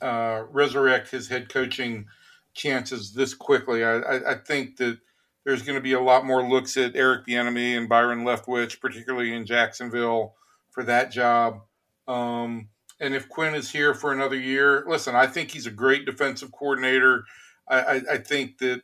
uh, 0.01 0.43
resurrect 0.49 1.11
his 1.11 1.27
head 1.27 1.49
coaching 1.49 2.07
chances 2.53 3.13
this 3.13 3.33
quickly. 3.33 3.83
I, 3.83 3.97
I, 3.97 4.31
I 4.31 4.35
think 4.35 4.77
that 4.77 4.99
there's 5.45 5.61
going 5.61 5.77
to 5.77 5.81
be 5.81 5.93
a 5.93 6.01
lot 6.01 6.25
more 6.25 6.47
looks 6.47 6.77
at 6.77 6.95
Eric 6.95 7.25
Bieniemy 7.25 7.77
and 7.77 7.89
Byron 7.89 8.23
Leftwich, 8.23 8.79
particularly 8.79 9.33
in 9.33 9.45
Jacksonville, 9.45 10.35
for 10.71 10.83
that 10.83 11.11
job. 11.11 11.61
Um, 12.07 12.69
and 12.99 13.13
if 13.13 13.29
Quinn 13.29 13.55
is 13.55 13.71
here 13.71 13.93
for 13.93 14.11
another 14.11 14.35
year, 14.35 14.83
listen, 14.87 15.15
I 15.15 15.27
think 15.27 15.51
he's 15.51 15.67
a 15.67 15.71
great 15.71 16.05
defensive 16.05 16.51
coordinator. 16.51 17.23
I, 17.67 17.79
I, 17.79 18.01
I 18.13 18.17
think 18.17 18.57
that 18.59 18.81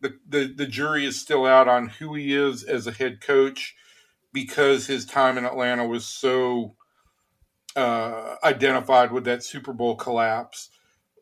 the, 0.00 0.18
the 0.28 0.54
the 0.56 0.66
jury 0.66 1.04
is 1.04 1.20
still 1.20 1.44
out 1.44 1.68
on 1.68 1.88
who 1.88 2.14
he 2.14 2.34
is 2.34 2.62
as 2.64 2.86
a 2.86 2.92
head 2.92 3.20
coach 3.20 3.74
because 4.32 4.86
his 4.86 5.04
time 5.04 5.38
in 5.38 5.44
Atlanta 5.44 5.86
was 5.86 6.06
so 6.06 6.76
uh, 7.76 8.36
identified 8.44 9.12
with 9.12 9.24
that 9.24 9.42
Super 9.42 9.72
Bowl 9.72 9.96
collapse. 9.96 10.70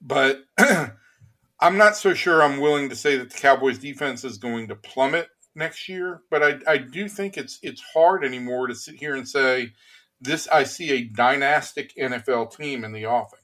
But 0.02 0.45
I'm 0.59 1.78
not 1.78 1.97
so 1.97 2.14
sure 2.14 2.42
I'm 2.42 2.61
willing 2.61 2.88
to 2.90 2.97
say 2.97 3.16
that 3.16 3.30
the 3.30 3.38
Cowboys 3.38 3.78
defense 3.78 4.25
is 4.25 4.38
going 4.38 4.68
to 4.68 4.76
plummet 4.76 5.28
next 5.54 5.88
year, 5.88 6.23
but 6.30 6.42
I, 6.42 6.73
I 6.73 6.76
do 6.78 7.09
think 7.09 7.37
it's 7.37 7.59
it's 7.62 7.83
hard 7.95 8.25
anymore 8.25 8.66
to 8.66 8.75
sit 8.75 8.97
here 8.97 9.14
and 9.14 9.28
say 9.28 9.73
this 10.21 10.49
I 10.49 10.64
see 10.64 10.90
a 10.92 11.04
dynastic 11.04 11.95
NFL 11.97 12.56
team 12.56 12.85
in 12.85 12.92
the 12.92 13.06
offing. 13.06 13.38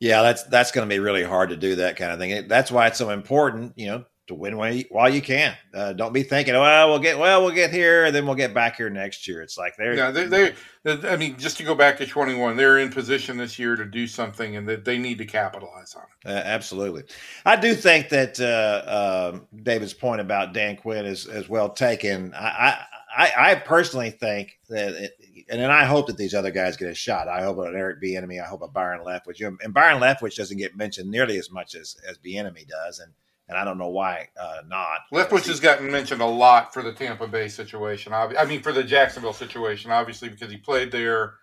Yeah, 0.00 0.22
that's 0.22 0.42
that's 0.44 0.72
going 0.72 0.88
to 0.88 0.94
be 0.94 0.98
really 0.98 1.24
hard 1.24 1.50
to 1.50 1.56
do 1.56 1.76
that 1.76 1.96
kind 1.96 2.12
of 2.12 2.18
thing. 2.18 2.48
That's 2.48 2.70
why 2.70 2.86
it's 2.86 2.98
so 2.98 3.10
important, 3.10 3.72
you 3.76 3.86
know, 3.86 4.04
to 4.26 4.34
win 4.34 4.56
while 4.56 4.74
you, 4.74 4.84
while 4.90 5.08
you 5.08 5.22
can. 5.22 5.56
Uh, 5.72 5.92
don't 5.92 6.12
be 6.12 6.22
thinking, 6.22 6.54
well, 6.54 6.88
we'll 6.88 6.98
get 6.98 7.18
well, 7.18 7.42
we'll 7.42 7.54
get 7.54 7.70
here, 7.70 8.04
and 8.04 8.14
then 8.14 8.26
we'll 8.26 8.34
get 8.34 8.52
back 8.52 8.76
here 8.76 8.90
next 8.90 9.26
year. 9.26 9.40
It's 9.40 9.56
like 9.56 9.74
they're 9.76 9.94
yeah, 9.94 10.10
they, 10.10 10.26
they, 10.26 11.08
I 11.08 11.16
mean, 11.16 11.36
just 11.38 11.56
to 11.58 11.62
go 11.62 11.74
back 11.74 11.96
to 11.98 12.06
twenty 12.06 12.34
one, 12.34 12.56
they're 12.56 12.78
in 12.78 12.90
position 12.90 13.36
this 13.36 13.58
year 13.58 13.76
to 13.76 13.84
do 13.84 14.06
something, 14.06 14.56
and 14.56 14.68
that 14.68 14.84
they 14.84 14.98
need 14.98 15.18
to 15.18 15.26
capitalize 15.26 15.94
on 15.94 16.02
it. 16.02 16.28
Uh, 16.28 16.42
absolutely, 16.44 17.04
I 17.44 17.56
do 17.56 17.74
think 17.74 18.08
that 18.10 18.40
uh, 18.40 18.88
uh, 18.88 19.38
David's 19.62 19.94
point 19.94 20.20
about 20.20 20.52
Dan 20.52 20.76
Quinn 20.76 21.06
is 21.06 21.26
is 21.26 21.48
well 21.48 21.70
taken. 21.70 22.34
I 22.34 22.84
I, 23.16 23.32
I 23.36 23.54
personally 23.54 24.10
think 24.10 24.58
that 24.68 24.92
it, 24.92 25.12
and 25.48 25.60
then 25.60 25.70
I 25.70 25.84
hope 25.84 26.08
that 26.08 26.16
these 26.16 26.34
other 26.34 26.50
guys 26.50 26.76
get 26.76 26.88
a 26.88 26.94
shot. 26.94 27.28
I 27.28 27.42
hope 27.42 27.58
an 27.58 27.76
Eric 27.76 28.00
B. 28.00 28.14
Bieniemy. 28.14 28.42
I 28.42 28.46
hope 28.46 28.62
a 28.62 28.68
Byron 28.68 29.04
Leftwich. 29.04 29.40
And 29.62 29.72
Byron 29.72 30.00
Leftwich 30.00 30.36
doesn't 30.36 30.58
get 30.58 30.76
mentioned 30.76 31.10
nearly 31.10 31.38
as 31.38 31.50
much 31.50 31.74
as 31.74 31.96
as 32.08 32.18
Bieniemy 32.18 32.66
does, 32.66 32.98
and 32.98 33.12
and 33.48 33.56
I 33.56 33.64
don't 33.64 33.78
know 33.78 33.90
why 33.90 34.28
uh, 34.40 34.62
not. 34.66 35.00
Leftwich 35.12 35.46
has 35.46 35.60
gotten 35.60 35.90
mentioned 35.90 36.20
a 36.20 36.26
lot 36.26 36.74
for 36.74 36.82
the 36.82 36.92
Tampa 36.92 37.28
Bay 37.28 37.48
situation. 37.48 38.12
I 38.12 38.44
mean, 38.44 38.60
for 38.60 38.72
the 38.72 38.82
Jacksonville 38.82 39.32
situation, 39.32 39.92
obviously 39.92 40.28
because 40.28 40.50
he 40.50 40.56
played 40.56 40.90
there. 40.90 41.34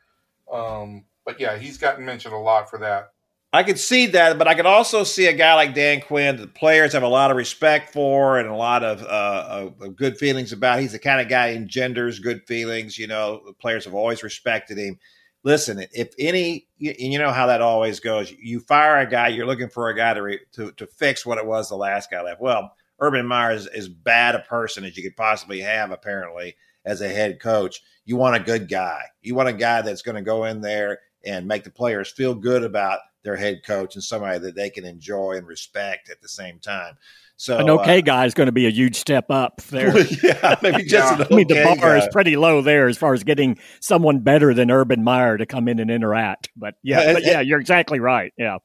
Um, 0.52 1.06
but 1.26 1.40
yeah, 1.40 1.58
he's 1.58 1.78
gotten 1.78 2.04
mentioned 2.04 2.34
a 2.34 2.38
lot 2.40 2.70
for 2.70 2.80
that. 2.80 3.13
I 3.56 3.62
could 3.62 3.78
see 3.78 4.08
that, 4.08 4.40
but 4.40 4.48
I 4.48 4.56
could 4.56 4.66
also 4.66 5.04
see 5.04 5.28
a 5.28 5.34
guy 5.34 5.54
like 5.54 5.76
Dan 5.76 6.02
Quinn 6.02 6.38
that 6.38 6.42
the 6.42 6.48
players 6.48 6.94
have 6.94 7.04
a 7.04 7.08
lot 7.08 7.30
of 7.30 7.38
respect 7.38 7.94
for 7.94 8.40
and 8.40 8.50
a 8.50 8.56
lot 8.56 8.84
of, 8.84 9.04
uh, 9.04 9.70
of 9.80 9.96
good 9.96 10.18
feelings 10.18 10.52
about. 10.52 10.80
He's 10.80 10.94
the 10.94 11.00
kind 11.00 11.22
of 11.22 11.30
guy 11.30 11.52
engenders 11.52 12.18
good 12.18 12.42
feelings. 12.48 12.98
You 12.98 13.06
know, 13.06 13.44
the 13.46 13.54
players 13.54 13.86
have 13.86 13.94
always 13.94 14.24
respected 14.24 14.80
him. 14.80 14.98
Listen, 15.44 15.86
if 15.92 16.16
any, 16.18 16.68
you 16.80 17.20
know 17.20 17.32
how 17.32 17.46
that 17.46 17.62
always 17.62 18.00
goes. 18.00 18.32
You 18.32 18.60
fire 18.60 18.98
a 18.98 19.06
guy, 19.08 19.28
you're 19.28 19.46
looking 19.46 19.70
for 19.70 19.90
a 19.90 19.96
guy 19.96 20.16
to 20.16 20.24
re, 20.24 20.40
to, 20.54 20.72
to 20.72 20.88
fix 20.88 21.24
what 21.24 21.38
it 21.38 21.46
was 21.46 21.70
the 21.70 21.76
last 21.76 22.10
guy 22.10 22.24
left. 22.24 22.42
Well, 22.42 22.74
Urban 23.00 23.28
Meyer 23.28 23.52
is 23.52 23.68
as 23.68 23.88
bad 23.88 24.34
a 24.34 24.40
person 24.40 24.84
as 24.84 24.98
you 24.98 25.04
could 25.04 25.18
possibly 25.18 25.60
have, 25.60 25.92
apparently, 25.92 26.56
as 26.86 27.02
a 27.02 27.10
head 27.10 27.40
coach. 27.40 27.84
You 28.06 28.16
want 28.16 28.36
a 28.36 28.40
good 28.40 28.68
guy. 28.68 29.04
You 29.22 29.36
want 29.36 29.50
a 29.50 29.54
guy 29.54 29.84
that's 29.84 30.02
going 30.02 30.16
to 30.16 30.22
go 30.24 30.46
in 30.46 30.62
there 30.62 31.02
and 31.24 31.48
make 31.48 31.64
the 31.64 31.70
players 31.70 32.10
feel 32.10 32.34
good 32.34 32.64
about 32.64 33.00
their 33.24 33.36
head 33.36 33.62
coach 33.66 33.96
and 33.96 34.04
somebody 34.04 34.40
that 34.40 34.56
they 34.56 34.70
can 34.70 34.86
enjoy 34.86 35.34
and 35.34 35.48
respect 35.48 36.10
at 36.10 36.22
the 36.22 36.28
same 36.28 36.60
time. 36.60 36.98
So 37.36 37.58
an 37.58 37.70
okay 37.70 38.00
uh, 38.00 38.02
guy 38.02 38.26
is 38.26 38.34
going 38.34 38.46
to 38.46 38.54
be 38.54 38.68
a 38.68 38.70
huge 38.70 38.96
step 38.96 39.26
up 39.30 39.62
there. 39.64 39.98
yeah, 40.24 40.56
maybe 40.62 40.84
just 40.88 41.20
yeah. 41.20 41.26
I 41.30 41.34
mean, 41.34 41.48
the 41.48 41.64
bar 41.64 41.76
guy. 41.76 41.98
is 41.98 42.08
pretty 42.12 42.36
low 42.36 42.62
there 42.62 42.88
as 42.88 42.98
far 42.98 43.14
as 43.14 43.24
getting 43.24 43.58
someone 43.80 44.20
better 44.20 44.54
than 44.54 44.70
Urban 44.70 45.04
Meyer 45.04 45.38
to 45.38 45.46
come 45.46 45.68
in 45.68 45.80
and 45.80 45.90
interact. 45.90 46.50
But 46.56 46.76
yeah, 46.84 47.14
but 47.14 47.24
yeah, 47.24 47.42
you're 47.42 47.60
exactly 47.60 48.00
right. 48.00 48.34
Yeah. 48.38 48.60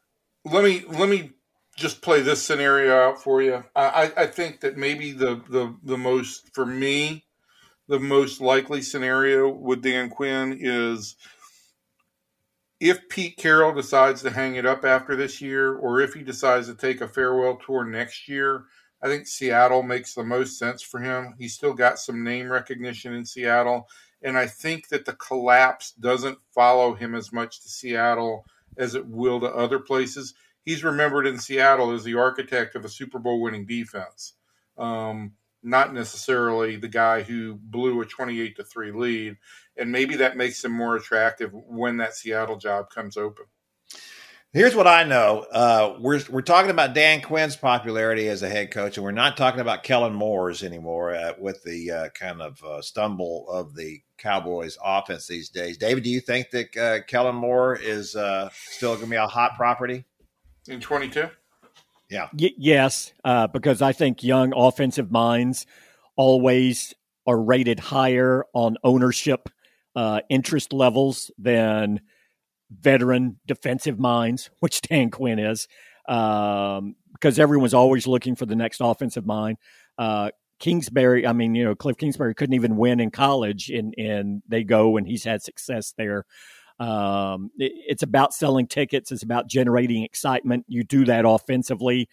Let 0.44 0.64
me 0.64 0.84
let 0.88 1.08
me 1.08 1.32
just 1.76 2.02
play 2.02 2.20
this 2.20 2.42
scenario 2.42 2.94
out 2.94 3.22
for 3.22 3.40
you. 3.40 3.64
I, 3.74 4.12
I 4.16 4.26
think 4.26 4.60
that 4.60 4.76
maybe 4.76 5.12
the 5.12 5.40
the 5.48 5.74
the 5.82 5.98
most 5.98 6.54
for 6.54 6.66
me, 6.66 7.24
the 7.88 7.98
most 7.98 8.40
likely 8.40 8.82
scenario 8.82 9.48
with 9.48 9.82
Dan 9.82 10.10
Quinn 10.10 10.58
is 10.60 11.16
if 12.80 13.08
Pete 13.08 13.36
Carroll 13.36 13.74
decides 13.74 14.22
to 14.22 14.30
hang 14.30 14.54
it 14.54 14.66
up 14.66 14.84
after 14.84 15.16
this 15.16 15.40
year, 15.40 15.74
or 15.76 16.00
if 16.00 16.14
he 16.14 16.22
decides 16.22 16.68
to 16.68 16.74
take 16.74 17.00
a 17.00 17.08
farewell 17.08 17.56
tour 17.56 17.84
next 17.84 18.28
year, 18.28 18.64
I 19.02 19.08
think 19.08 19.26
Seattle 19.26 19.82
makes 19.82 20.14
the 20.14 20.24
most 20.24 20.58
sense 20.58 20.82
for 20.82 21.00
him. 21.00 21.34
He's 21.38 21.54
still 21.54 21.74
got 21.74 21.98
some 21.98 22.24
name 22.24 22.50
recognition 22.50 23.14
in 23.14 23.24
Seattle. 23.24 23.88
And 24.22 24.36
I 24.36 24.46
think 24.46 24.88
that 24.88 25.04
the 25.04 25.12
collapse 25.14 25.92
doesn't 25.92 26.38
follow 26.52 26.94
him 26.94 27.14
as 27.14 27.32
much 27.32 27.62
to 27.62 27.68
Seattle 27.68 28.44
as 28.76 28.94
it 28.94 29.06
will 29.06 29.40
to 29.40 29.46
other 29.46 29.78
places. 29.78 30.34
He's 30.62 30.84
remembered 30.84 31.26
in 31.26 31.38
Seattle 31.38 31.92
as 31.92 32.04
the 32.04 32.14
architect 32.14 32.74
of 32.74 32.84
a 32.84 32.88
Super 32.88 33.18
Bowl 33.18 33.40
winning 33.40 33.66
defense. 33.66 34.34
Um, 34.76 35.32
not 35.62 35.92
necessarily 35.92 36.76
the 36.76 36.88
guy 36.88 37.22
who 37.22 37.54
blew 37.54 38.00
a 38.00 38.06
28 38.06 38.56
to 38.56 38.64
3 38.64 38.92
lead 38.92 39.36
and 39.78 39.92
maybe 39.92 40.16
that 40.16 40.36
makes 40.36 40.64
him 40.64 40.72
more 40.72 40.96
attractive 40.96 41.52
when 41.52 41.96
that 41.98 42.14
Seattle 42.14 42.56
job 42.56 42.90
comes 42.90 43.16
open. 43.16 43.46
Here's 44.52 44.74
what 44.74 44.86
I 44.86 45.04
know: 45.04 45.44
uh, 45.52 45.96
we're 46.00 46.22
we're 46.30 46.40
talking 46.40 46.70
about 46.70 46.94
Dan 46.94 47.20
Quinn's 47.20 47.54
popularity 47.54 48.28
as 48.28 48.42
a 48.42 48.48
head 48.48 48.70
coach, 48.70 48.96
and 48.96 49.04
we're 49.04 49.12
not 49.12 49.36
talking 49.36 49.60
about 49.60 49.82
Kellen 49.82 50.14
Moore's 50.14 50.62
anymore 50.62 51.14
uh, 51.14 51.34
with 51.38 51.62
the 51.64 51.90
uh, 51.90 52.08
kind 52.10 52.40
of 52.40 52.62
uh, 52.64 52.80
stumble 52.80 53.46
of 53.50 53.74
the 53.74 54.00
Cowboys' 54.16 54.78
offense 54.82 55.26
these 55.26 55.50
days. 55.50 55.76
David, 55.76 56.02
do 56.02 56.08
you 56.08 56.20
think 56.20 56.48
that 56.50 56.76
uh, 56.78 57.02
Kellen 57.06 57.36
Moore 57.36 57.76
is 57.76 58.16
uh, 58.16 58.48
still 58.52 58.94
going 58.94 59.06
to 59.06 59.10
be 59.10 59.16
a 59.16 59.26
hot 59.26 59.54
property 59.54 60.06
in 60.66 60.80
22? 60.80 61.28
Yeah. 62.10 62.28
Y- 62.38 62.54
yes, 62.56 63.12
because 63.52 63.82
I 63.82 63.92
think 63.92 64.22
young 64.22 64.52
offensive 64.56 65.10
minds 65.10 65.66
always 66.16 66.94
are 67.26 67.40
rated 67.40 67.78
higher 67.78 68.44
on 68.54 68.76
ownership 68.82 69.48
uh, 69.94 70.20
interest 70.30 70.72
levels 70.72 71.30
than 71.38 72.00
veteran 72.70 73.38
defensive 73.46 73.98
minds, 73.98 74.50
which 74.60 74.80
Dan 74.82 75.10
Quinn 75.10 75.38
is, 75.38 75.68
um, 76.08 76.96
because 77.12 77.38
everyone's 77.38 77.74
always 77.74 78.06
looking 78.06 78.36
for 78.36 78.46
the 78.46 78.56
next 78.56 78.80
offensive 78.80 79.26
mind. 79.26 79.58
Uh, 79.98 80.30
Kingsbury, 80.60 81.26
I 81.26 81.32
mean, 81.32 81.54
you 81.54 81.64
know, 81.64 81.74
Kliff 81.74 81.98
Kingsbury 81.98 82.34
couldn't 82.34 82.54
even 82.54 82.76
win 82.76 82.98
in 83.00 83.10
college, 83.10 83.70
and 83.70 83.94
and 83.96 84.42
they 84.48 84.64
go 84.64 84.96
and 84.96 85.06
he's 85.06 85.24
had 85.24 85.42
success 85.42 85.94
there. 85.96 86.24
Um, 86.78 87.50
it, 87.58 87.72
it's 87.74 88.02
about 88.02 88.34
selling 88.34 88.66
tickets. 88.66 89.12
It's 89.12 89.22
about 89.22 89.48
generating 89.48 90.04
excitement. 90.04 90.64
You 90.68 90.84
do 90.84 91.04
that 91.06 91.24
offensively 91.26 92.08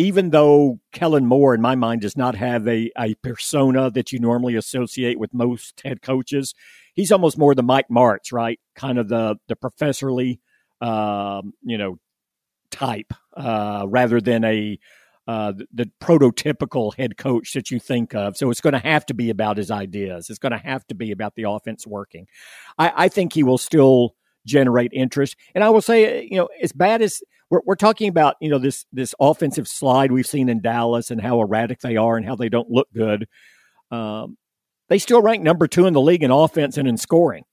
even 0.00 0.30
though 0.30 0.80
Kellen 0.92 1.26
Moore, 1.26 1.54
in 1.54 1.60
my 1.60 1.74
mind, 1.74 2.00
does 2.00 2.16
not 2.16 2.34
have 2.34 2.66
a, 2.66 2.90
a 2.98 3.14
persona 3.16 3.90
that 3.90 4.12
you 4.12 4.18
normally 4.18 4.54
associate 4.54 5.18
with 5.18 5.34
most 5.34 5.78
head 5.84 6.00
coaches, 6.00 6.54
he's 6.94 7.12
almost 7.12 7.36
more 7.36 7.54
the 7.54 7.62
Mike 7.62 7.88
Martz, 7.90 8.32
right? 8.32 8.58
Kind 8.74 8.98
of 8.98 9.08
the 9.08 9.36
the 9.48 9.56
professorly, 9.56 10.40
um, 10.80 11.52
you 11.62 11.76
know, 11.76 11.98
type 12.70 13.12
uh, 13.36 13.84
rather 13.88 14.22
than 14.22 14.42
a 14.42 14.78
uh, 15.26 15.52
the, 15.72 15.90
prototypical 16.00 16.94
head 16.96 17.16
coach 17.16 17.52
that 17.52 17.70
you 17.70 17.78
think 17.78 18.14
of. 18.14 18.36
So 18.36 18.50
it's 18.50 18.60
going 18.60 18.72
to 18.72 18.78
have 18.78 19.06
to 19.06 19.14
be 19.14 19.30
about 19.30 19.58
his 19.58 19.70
ideas. 19.70 20.30
It's 20.30 20.38
going 20.38 20.52
to 20.52 20.58
have 20.58 20.86
to 20.88 20.94
be 20.94 21.12
about 21.12 21.34
the 21.36 21.44
offense 21.44 21.86
working. 21.86 22.26
I, 22.78 22.92
I 22.96 23.08
think 23.08 23.32
he 23.32 23.42
will 23.42 23.58
still 23.58 24.14
generate 24.46 24.92
interest, 24.92 25.36
and 25.54 25.62
I 25.62 25.70
will 25.70 25.82
say, 25.82 26.26
you 26.30 26.36
know, 26.36 26.48
as 26.62 26.72
bad 26.72 27.02
as 27.02 27.22
we're, 27.50 27.60
we're 27.66 27.76
talking 27.76 28.08
about 28.08 28.36
you 28.40 28.48
know 28.48 28.58
this 28.58 28.86
this 28.92 29.14
offensive 29.20 29.68
slide 29.68 30.12
we've 30.12 30.26
seen 30.26 30.48
in 30.48 30.60
Dallas 30.60 31.10
and 31.10 31.20
how 31.20 31.40
erratic 31.40 31.80
they 31.80 31.96
are 31.96 32.16
and 32.16 32.24
how 32.24 32.36
they 32.36 32.48
don't 32.48 32.70
look 32.70 32.88
good. 32.94 33.28
Um, 33.90 34.38
they 34.88 34.98
still 34.98 35.22
rank 35.22 35.42
number 35.42 35.68
two 35.68 35.86
in 35.86 35.92
the 35.92 36.00
league 36.00 36.22
in 36.22 36.30
offense 36.30 36.76
and 36.76 36.88
in 36.88 36.96
scoring. 36.96 37.44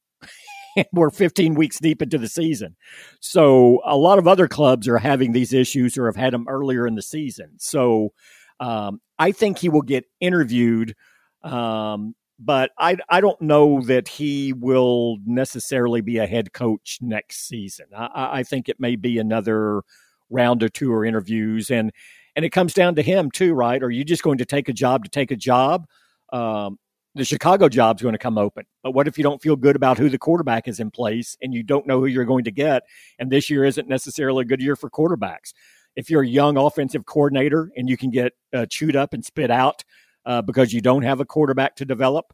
we're 0.93 1.10
15 1.10 1.55
weeks 1.55 1.79
deep 1.79 2.01
into 2.01 2.17
the 2.17 2.27
season. 2.27 2.75
So 3.19 3.81
a 3.86 3.98
lot 3.98 4.19
of 4.19 4.27
other 4.27 4.48
clubs 4.48 4.88
are 4.88 4.98
having 4.98 5.31
these 5.31 5.53
issues 5.53 5.98
or 5.98 6.05
have 6.05 6.15
had 6.15 6.34
them 6.34 6.48
earlier 6.48 6.88
in 6.88 6.96
the 6.96 7.01
season. 7.01 7.51
So 7.57 8.13
um, 8.60 9.01
I 9.19 9.31
think 9.31 9.60
he 9.60 9.69
will 9.69 9.81
get 9.81 10.05
interviewed, 10.19 10.96
um, 11.43 12.15
but 12.39 12.72
I, 12.77 12.98
I 13.10 13.22
don't 13.22 13.41
know 13.41 13.81
that 13.81 14.07
he 14.07 14.53
will 14.53 15.17
necessarily 15.25 16.01
be 16.01 16.17
a 16.17 16.27
head 16.27 16.53
coach 16.53 17.00
next 17.01 17.48
season. 17.48 17.88
I, 17.96 18.39
I 18.39 18.43
think 18.43 18.69
it 18.69 18.79
may 18.79 18.96
be 18.96 19.17
another 19.17 19.81
round 20.29 20.62
or 20.63 20.69
two 20.69 20.93
or 20.93 21.05
interviews, 21.05 21.72
and 21.72 21.91
and 22.36 22.46
it 22.46 22.51
comes 22.51 22.74
down 22.74 22.93
to 22.96 23.01
him 23.01 23.31
too, 23.31 23.53
right? 23.53 23.81
Are 23.81 23.89
you 23.89 24.03
just 24.03 24.22
going 24.22 24.38
to 24.38 24.46
take 24.46 24.69
a 24.69 24.74
job 24.74 25.03
to 25.03 25.10
take 25.10 25.31
a 25.31 25.36
job? 25.36 25.88
Um, 26.31 26.77
the 27.17 27.25
Chicago 27.25 27.69
job's 27.69 28.01
going 28.01 28.13
to 28.13 28.19
come 28.19 28.38
open. 28.38 28.65
But 28.83 28.91
what 28.91 29.07
if 29.07 29.17
you 29.17 29.24
don't 29.24 29.41
feel 29.41 29.55
good 29.55 29.75
about 29.75 29.97
who 29.97 30.09
the 30.09 30.17
quarterback 30.17 30.67
is 30.67 30.79
in 30.79 30.91
place 30.91 31.38
and 31.41 31.53
you 31.53 31.63
don't 31.63 31.88
know 31.88 32.00
who 32.00 32.05
you're 32.05 32.25
going 32.25 32.45
to 32.45 32.51
get? 32.51 32.83
And 33.19 33.31
this 33.31 33.50
year 33.50 33.63
isn't 33.65 33.88
necessarily 33.88 34.43
a 34.43 34.45
good 34.45 34.62
year 34.62 34.75
for 34.75 34.89
quarterbacks. 34.89 35.53
If 35.95 36.09
you're 36.09 36.21
a 36.21 36.27
young 36.27 36.57
offensive 36.57 37.05
coordinator 37.05 37.71
and 37.75 37.89
you 37.89 37.97
can 37.97 38.12
get 38.12 38.33
uh, 38.53 38.67
chewed 38.69 38.95
up 38.95 39.13
and 39.13 39.25
spit 39.25 39.50
out 39.50 39.83
uh, 40.25 40.41
because 40.41 40.74
you 40.74 40.81
don't 40.81 41.01
have 41.01 41.19
a 41.19 41.25
quarterback 41.25 41.75
to 41.77 41.86
develop, 41.86 42.33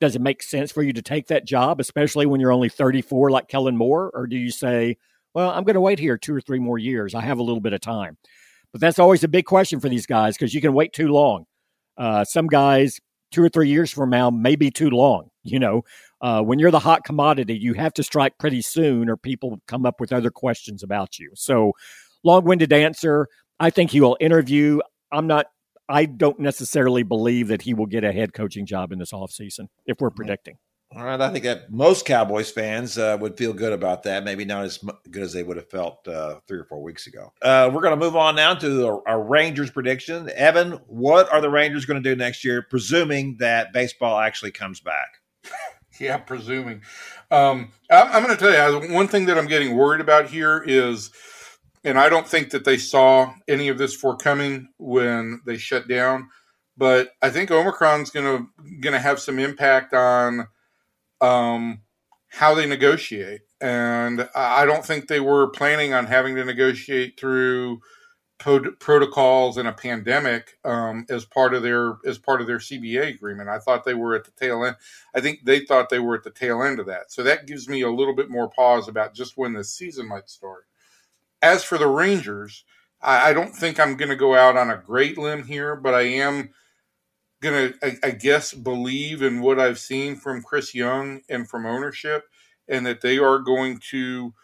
does 0.00 0.16
it 0.16 0.22
make 0.22 0.42
sense 0.42 0.72
for 0.72 0.82
you 0.82 0.92
to 0.94 1.02
take 1.02 1.28
that 1.28 1.46
job, 1.46 1.78
especially 1.78 2.26
when 2.26 2.40
you're 2.40 2.52
only 2.52 2.68
34 2.68 3.30
like 3.30 3.48
Kellen 3.48 3.76
Moore? 3.76 4.10
Or 4.12 4.26
do 4.26 4.36
you 4.36 4.50
say, 4.50 4.96
well, 5.34 5.50
I'm 5.50 5.64
going 5.64 5.74
to 5.74 5.80
wait 5.80 5.98
here 5.98 6.18
two 6.18 6.34
or 6.34 6.40
three 6.40 6.58
more 6.58 6.78
years. 6.78 7.14
I 7.14 7.20
have 7.20 7.38
a 7.38 7.42
little 7.42 7.60
bit 7.60 7.72
of 7.72 7.80
time. 7.80 8.16
But 8.72 8.80
that's 8.80 8.98
always 8.98 9.24
a 9.24 9.28
big 9.28 9.44
question 9.44 9.80
for 9.80 9.88
these 9.88 10.06
guys 10.06 10.36
because 10.36 10.54
you 10.54 10.60
can 10.60 10.72
wait 10.72 10.92
too 10.92 11.08
long. 11.08 11.44
Uh, 11.96 12.24
some 12.24 12.46
guys, 12.46 12.98
two 13.30 13.42
or 13.42 13.48
three 13.48 13.68
years 13.68 13.90
from 13.90 14.10
now, 14.10 14.30
may 14.30 14.56
be 14.56 14.70
too 14.70 14.90
long. 14.90 15.30
You 15.42 15.58
know, 15.58 15.82
uh, 16.20 16.42
when 16.42 16.58
you're 16.58 16.70
the 16.70 16.78
hot 16.78 17.04
commodity, 17.04 17.56
you 17.56 17.74
have 17.74 17.94
to 17.94 18.02
strike 18.02 18.38
pretty 18.38 18.62
soon 18.62 19.08
or 19.08 19.16
people 19.16 19.58
come 19.66 19.86
up 19.86 20.00
with 20.00 20.12
other 20.12 20.30
questions 20.30 20.82
about 20.82 21.18
you. 21.18 21.30
So, 21.34 21.72
long 22.24 22.44
winded 22.44 22.72
answer. 22.72 23.28
I 23.58 23.70
think 23.70 23.90
he 23.90 24.00
will 24.00 24.16
interview. 24.20 24.80
I'm 25.12 25.26
not 25.26 25.46
I 25.90 26.04
don't 26.04 26.38
necessarily 26.38 27.02
believe 27.02 27.48
that 27.48 27.62
he 27.62 27.74
will 27.74 27.86
get 27.86 28.04
a 28.04 28.12
head 28.12 28.32
coaching 28.32 28.64
job 28.64 28.92
in 28.92 29.00
this 29.00 29.10
offseason 29.12 29.66
if 29.86 30.00
we're 30.00 30.10
predicting. 30.10 30.56
All 30.96 31.04
right, 31.04 31.20
I 31.20 31.30
think 31.30 31.44
that 31.44 31.70
most 31.70 32.04
Cowboys 32.04 32.50
fans 32.50 32.98
uh, 32.98 33.16
would 33.20 33.36
feel 33.36 33.52
good 33.52 33.72
about 33.72 34.02
that. 34.02 34.24
Maybe 34.24 34.44
not 34.44 34.64
as 34.64 34.78
good 35.08 35.22
as 35.22 35.32
they 35.32 35.44
would 35.44 35.56
have 35.56 35.70
felt 35.70 36.06
uh, 36.08 36.40
three 36.48 36.58
or 36.58 36.64
four 36.64 36.82
weeks 36.82 37.06
ago. 37.06 37.32
Uh, 37.40 37.70
we're 37.72 37.80
going 37.80 37.96
to 37.96 38.04
move 38.04 38.16
on 38.16 38.34
now 38.34 38.54
to 38.54 39.00
our, 39.06 39.22
Rangers 39.22 39.70
prediction. 39.70 40.28
Evan, 40.34 40.72
what 40.88 41.32
are 41.32 41.40
the 41.40 41.48
Rangers 41.48 41.84
going 41.84 42.02
to 42.02 42.10
do 42.10 42.16
next 42.16 42.44
year, 42.44 42.66
presuming 42.68 43.36
that 43.38 43.72
baseball 43.72 44.18
actually 44.18 44.50
comes 44.50 44.80
back? 44.80 45.20
yeah, 46.00 46.16
presuming. 46.16 46.82
Um, 47.30 47.70
I'm, 47.88 48.08
I'm 48.08 48.24
going 48.24 48.36
to 48.36 48.44
tell 48.44 48.82
you 48.82 48.92
one 48.92 49.06
thing 49.06 49.26
that 49.26 49.38
I'm 49.38 49.46
getting 49.46 49.76
worried 49.76 50.00
about 50.00 50.28
here 50.28 50.60
is 50.66 51.10
and 51.84 51.98
I 51.98 52.08
don't 52.08 52.28
think 52.28 52.50
that 52.50 52.64
they 52.64 52.76
saw 52.76 53.32
any 53.48 53.68
of 53.68 53.78
this 53.78 53.94
forecoming 53.94 54.68
when 54.78 55.40
they 55.46 55.56
shut 55.56 55.88
down. 55.88 56.28
But 56.76 57.10
I 57.22 57.30
think 57.30 57.50
Omicron's 57.50 58.10
gonna 58.10 58.46
gonna 58.80 58.98
have 58.98 59.18
some 59.18 59.38
impact 59.38 59.92
on 59.92 60.46
um, 61.20 61.82
how 62.28 62.54
they 62.54 62.66
negotiate, 62.66 63.42
and 63.60 64.28
I 64.34 64.64
don't 64.64 64.84
think 64.84 65.08
they 65.08 65.20
were 65.20 65.48
planning 65.48 65.92
on 65.92 66.06
having 66.06 66.36
to 66.36 66.44
negotiate 66.44 67.18
through 67.18 67.80
protocols 68.40 69.58
in 69.58 69.66
a 69.66 69.72
pandemic 69.72 70.56
um, 70.64 71.04
as 71.10 71.26
part 71.26 71.52
of 71.52 71.62
their 71.62 71.98
as 72.06 72.16
part 72.18 72.40
of 72.40 72.46
their 72.46 72.58
CBA 72.58 73.08
agreement. 73.14 73.50
I 73.50 73.58
thought 73.58 73.84
they 73.84 73.94
were 73.94 74.14
at 74.14 74.24
the 74.24 74.30
tail 74.30 74.64
end. 74.64 74.76
I 75.14 75.20
think 75.20 75.40
they 75.44 75.60
thought 75.60 75.90
they 75.90 75.98
were 75.98 76.16
at 76.16 76.24
the 76.24 76.30
tail 76.30 76.62
end 76.62 76.80
of 76.80 76.86
that. 76.86 77.12
So 77.12 77.22
that 77.22 77.46
gives 77.46 77.68
me 77.68 77.82
a 77.82 77.90
little 77.90 78.14
bit 78.14 78.30
more 78.30 78.48
pause 78.48 78.88
about 78.88 79.14
just 79.14 79.36
when 79.36 79.52
the 79.52 79.62
season 79.62 80.08
might 80.08 80.30
start. 80.30 80.66
As 81.42 81.64
for 81.64 81.76
the 81.76 81.86
Rangers, 81.86 82.64
I, 83.02 83.30
I 83.30 83.32
don't 83.34 83.54
think 83.54 83.78
I'm 83.78 83.96
going 83.96 84.08
to 84.10 84.16
go 84.16 84.34
out 84.34 84.56
on 84.56 84.70
a 84.70 84.82
great 84.84 85.18
limb 85.18 85.44
here, 85.44 85.76
but 85.76 85.94
I 85.94 86.02
am 86.02 86.50
going 87.40 87.72
to, 87.72 87.98
I, 88.02 88.10
guess, 88.10 88.52
believe 88.52 89.22
in 89.22 89.40
what 89.40 89.58
I've 89.58 89.78
seen 89.78 90.16
from 90.16 90.42
Chris 90.42 90.74
Young 90.74 91.22
and 91.28 91.48
from 91.48 91.66
ownership, 91.66 92.24
and 92.68 92.84
that 92.86 93.00
they 93.00 93.18
are 93.18 93.38
going 93.38 93.80
to 93.90 94.34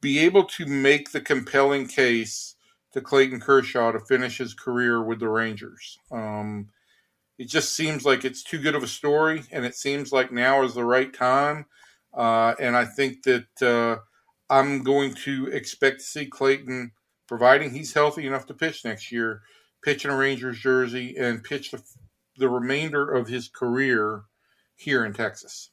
be 0.00 0.18
able 0.20 0.44
to 0.44 0.66
make 0.66 1.10
the 1.10 1.20
compelling 1.20 1.88
case 1.88 2.56
to 2.92 3.00
Clayton 3.00 3.40
Kershaw 3.40 3.90
to 3.90 4.00
finish 4.00 4.38
his 4.38 4.54
career 4.54 5.02
with 5.02 5.18
the 5.18 5.28
Rangers. 5.28 5.98
Um, 6.12 6.68
it 7.38 7.48
just 7.48 7.74
seems 7.74 8.04
like 8.04 8.24
it's 8.24 8.44
too 8.44 8.58
good 8.58 8.76
of 8.76 8.82
a 8.82 8.88
story, 8.88 9.42
and 9.50 9.64
it 9.64 9.74
seems 9.74 10.12
like 10.12 10.30
now 10.30 10.62
is 10.62 10.74
the 10.74 10.84
right 10.84 11.12
time. 11.12 11.66
Uh, 12.16 12.54
and 12.60 12.76
I 12.76 12.84
think 12.84 13.24
that 13.24 13.62
uh, 13.62 14.00
I'm 14.48 14.84
going 14.84 15.14
to 15.24 15.48
expect 15.48 15.98
to 16.00 16.06
see 16.06 16.26
Clayton, 16.26 16.92
providing 17.26 17.72
he's 17.72 17.94
healthy 17.94 18.26
enough 18.26 18.46
to 18.46 18.54
pitch 18.54 18.84
next 18.84 19.10
year, 19.10 19.42
pitch 19.84 20.04
in 20.04 20.10
a 20.10 20.16
Rangers 20.16 20.58
jersey 20.58 21.16
and 21.18 21.42
pitch 21.42 21.70
the, 21.70 21.82
the 22.38 22.48
remainder 22.48 23.10
of 23.10 23.28
his 23.28 23.48
career 23.48 24.22
here 24.76 25.04
in 25.04 25.12
Texas. 25.12 25.70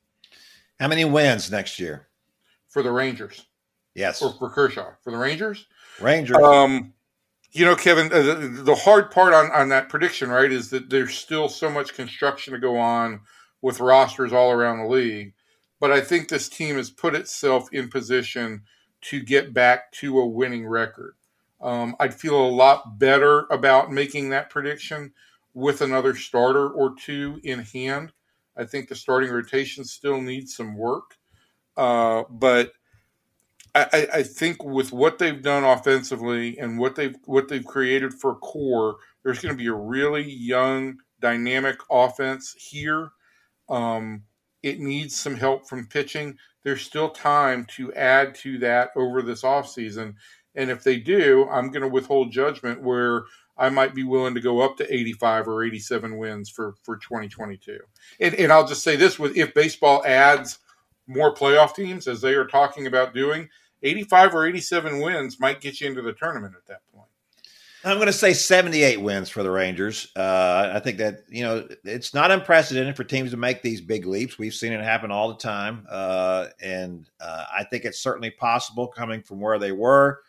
How 0.79 0.87
many 0.87 1.05
wins 1.05 1.51
next 1.51 1.79
year 1.79 2.07
for 2.69 2.83
the 2.83 2.91
Rangers? 2.91 3.45
Yes, 3.95 4.21
or 4.21 4.33
for 4.33 4.49
Kershaw 4.49 4.91
for 5.03 5.11
the 5.11 5.17
Rangers. 5.17 5.65
Rangers. 5.99 6.37
Um, 6.37 6.93
you 7.51 7.65
know, 7.65 7.75
Kevin, 7.75 8.07
the, 8.07 8.61
the 8.63 8.75
hard 8.75 9.11
part 9.11 9.33
on 9.33 9.51
on 9.51 9.69
that 9.69 9.89
prediction, 9.89 10.29
right, 10.29 10.51
is 10.51 10.69
that 10.69 10.89
there's 10.89 11.13
still 11.13 11.49
so 11.49 11.69
much 11.69 11.93
construction 11.93 12.53
to 12.53 12.59
go 12.59 12.77
on 12.77 13.21
with 13.61 13.79
rosters 13.79 14.31
all 14.33 14.51
around 14.51 14.79
the 14.79 14.87
league 14.87 15.33
but 15.81 15.91
I 15.91 15.99
think 15.99 16.29
this 16.29 16.47
team 16.47 16.77
has 16.77 16.91
put 16.91 17.15
itself 17.15 17.73
in 17.73 17.89
position 17.89 18.61
to 19.01 19.19
get 19.19 19.51
back 19.51 19.91
to 19.93 20.19
a 20.19 20.25
winning 20.25 20.65
record. 20.67 21.15
Um, 21.61 21.95
I'd 21.99 22.13
feel 22.13 22.35
a 22.35 22.49
lot 22.49 22.97
better 22.97 23.45
about 23.51 23.91
making 23.91 24.29
that 24.29 24.49
prediction 24.49 25.11
with 25.53 25.81
another 25.81 26.15
starter 26.15 26.69
or 26.69 26.95
two 26.95 27.39
in 27.43 27.59
hand. 27.59 28.13
I 28.57 28.65
think 28.65 28.89
the 28.89 28.95
starting 28.95 29.31
rotation 29.31 29.83
still 29.83 30.19
needs 30.19 30.55
some 30.55 30.75
work, 30.75 31.17
uh, 31.77 32.23
but 32.29 32.73
I, 33.73 34.07
I, 34.13 34.23
think 34.23 34.63
with 34.65 34.91
what 34.91 35.17
they've 35.17 35.41
done 35.41 35.63
offensively 35.63 36.59
and 36.59 36.77
what 36.77 36.95
they've 36.95 37.15
what 37.25 37.47
they've 37.47 37.65
created 37.65 38.13
for 38.13 38.35
core, 38.35 38.97
there's 39.23 39.39
going 39.39 39.55
to 39.55 39.57
be 39.57 39.67
a 39.67 39.73
really 39.73 40.29
young, 40.29 40.97
dynamic 41.21 41.77
offense 41.89 42.53
here. 42.57 43.11
Um, 43.69 44.23
it 44.61 44.79
needs 44.79 45.15
some 45.15 45.35
help 45.35 45.69
from 45.69 45.87
pitching. 45.87 46.37
There's 46.63 46.81
still 46.81 47.09
time 47.09 47.65
to 47.75 47.93
add 47.93 48.35
to 48.35 48.57
that 48.59 48.89
over 48.97 49.21
this 49.21 49.43
offseason. 49.43 50.15
And 50.55 50.69
if 50.69 50.83
they 50.83 50.97
do, 50.97 51.47
I'm 51.49 51.71
going 51.71 51.81
to 51.81 51.87
withhold 51.87 52.31
judgment 52.31 52.81
where 52.81 53.23
I 53.57 53.69
might 53.69 53.93
be 53.93 54.03
willing 54.03 54.33
to 54.33 54.41
go 54.41 54.61
up 54.61 54.77
to 54.77 54.93
85 54.93 55.47
or 55.47 55.63
87 55.63 56.17
wins 56.17 56.49
for, 56.49 56.75
for 56.83 56.97
2022. 56.97 57.79
And, 58.19 58.35
and 58.35 58.51
I'll 58.51 58.67
just 58.67 58.83
say 58.83 58.95
this 58.95 59.19
with 59.19 59.37
if 59.37 59.53
baseball 59.53 60.03
adds 60.05 60.59
more 61.07 61.33
playoff 61.33 61.75
teams, 61.75 62.07
as 62.07 62.21
they 62.21 62.33
are 62.33 62.45
talking 62.45 62.87
about 62.87 63.13
doing, 63.13 63.49
85 63.83 64.35
or 64.35 64.47
87 64.47 64.99
wins 64.99 65.39
might 65.39 65.61
get 65.61 65.81
you 65.81 65.87
into 65.87 66.01
the 66.01 66.13
tournament 66.13 66.55
at 66.57 66.65
that 66.67 66.81
point. 66.93 67.07
I'm 67.83 67.97
going 67.97 68.07
to 68.07 68.13
say 68.13 68.33
78 68.33 69.01
wins 69.01 69.29
for 69.29 69.41
the 69.41 69.49
Rangers. 69.49 70.11
Uh, 70.15 70.71
I 70.75 70.79
think 70.79 70.99
that 70.99 71.23
you 71.29 71.43
know 71.43 71.67
it's 71.83 72.13
not 72.13 72.29
unprecedented 72.29 72.95
for 72.95 73.03
teams 73.03 73.31
to 73.31 73.37
make 73.37 73.63
these 73.63 73.81
big 73.81 74.05
leaps. 74.05 74.37
We've 74.37 74.53
seen 74.53 74.71
it 74.71 74.83
happen 74.83 75.09
all 75.09 75.29
the 75.29 75.39
time, 75.39 75.87
uh, 75.89 76.47
and 76.61 77.09
uh, 77.19 77.45
I 77.51 77.63
think 77.63 77.85
it's 77.85 77.99
certainly 77.99 78.29
possible 78.29 78.87
coming 78.87 79.23
from 79.23 79.39
where 79.39 79.57
they 79.57 79.71
were 79.71 80.21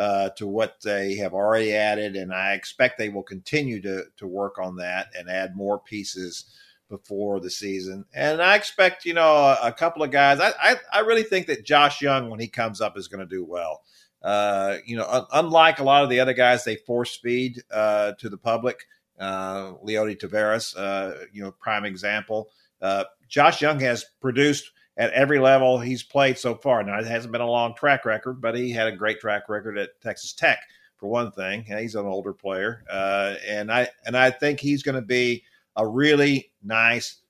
uh, 0.00 0.30
to 0.30 0.46
what 0.46 0.80
they 0.82 1.14
have 1.16 1.34
already 1.34 1.74
added, 1.74 2.16
and 2.16 2.32
I 2.32 2.54
expect 2.54 2.96
they 2.96 3.10
will 3.10 3.22
continue 3.22 3.82
to 3.82 4.04
to 4.16 4.26
work 4.26 4.58
on 4.58 4.76
that 4.76 5.08
and 5.14 5.28
add 5.28 5.54
more 5.54 5.78
pieces 5.78 6.46
before 6.88 7.38
the 7.38 7.50
season. 7.50 8.06
And 8.14 8.40
I 8.40 8.56
expect 8.56 9.04
you 9.04 9.12
know 9.12 9.30
a, 9.30 9.58
a 9.64 9.72
couple 9.72 10.02
of 10.02 10.10
guys. 10.10 10.40
I, 10.40 10.52
I 10.58 10.76
I 10.90 10.98
really 11.00 11.22
think 11.22 11.48
that 11.48 11.66
Josh 11.66 12.00
Jung 12.00 12.30
when 12.30 12.40
he 12.40 12.48
comes 12.48 12.80
up 12.80 12.96
is 12.96 13.08
going 13.08 13.20
to 13.20 13.26
do 13.26 13.44
well. 13.44 13.82
Uh, 14.22 14.78
you 14.86 14.96
know, 14.96 15.06
un- 15.06 15.26
unlike 15.34 15.80
a 15.80 15.84
lot 15.84 16.02
of 16.02 16.08
the 16.08 16.20
other 16.20 16.32
guys, 16.32 16.64
they 16.64 16.76
force 16.76 17.16
feed 17.16 17.62
uh, 17.70 18.12
to 18.12 18.30
the 18.30 18.38
public. 18.38 18.86
Uh, 19.18 19.74
Leody 19.84 20.18
Taveras, 20.18 20.74
uh, 20.78 21.26
you 21.30 21.42
know, 21.42 21.50
prime 21.50 21.84
example. 21.84 22.48
Uh, 22.80 23.04
Josh 23.28 23.60
Jung 23.60 23.80
has 23.80 24.06
produced 24.22 24.72
at 25.00 25.10
every 25.14 25.38
level 25.38 25.80
he's 25.80 26.02
played 26.02 26.36
so 26.36 26.54
far. 26.54 26.82
Now 26.82 26.98
it 26.98 27.06
hasn't 27.06 27.32
been 27.32 27.40
a 27.40 27.50
long 27.50 27.74
track 27.74 28.04
record, 28.04 28.38
but 28.38 28.54
he 28.54 28.70
had 28.70 28.86
a 28.86 28.94
great 28.94 29.18
track 29.18 29.48
record 29.48 29.78
at 29.78 29.98
Texas 30.02 30.34
Tech 30.34 30.58
for 30.98 31.08
one 31.08 31.32
thing. 31.32 31.64
He's 31.64 31.94
an 31.94 32.04
older 32.04 32.34
player, 32.34 32.84
uh, 32.90 33.36
and 33.48 33.72
I 33.72 33.88
and 34.04 34.14
I 34.14 34.30
think 34.30 34.60
he's 34.60 34.82
going 34.82 34.96
to 34.96 35.02
be 35.02 35.42
a 35.76 35.86
really 35.86 36.52
nice 36.62 37.22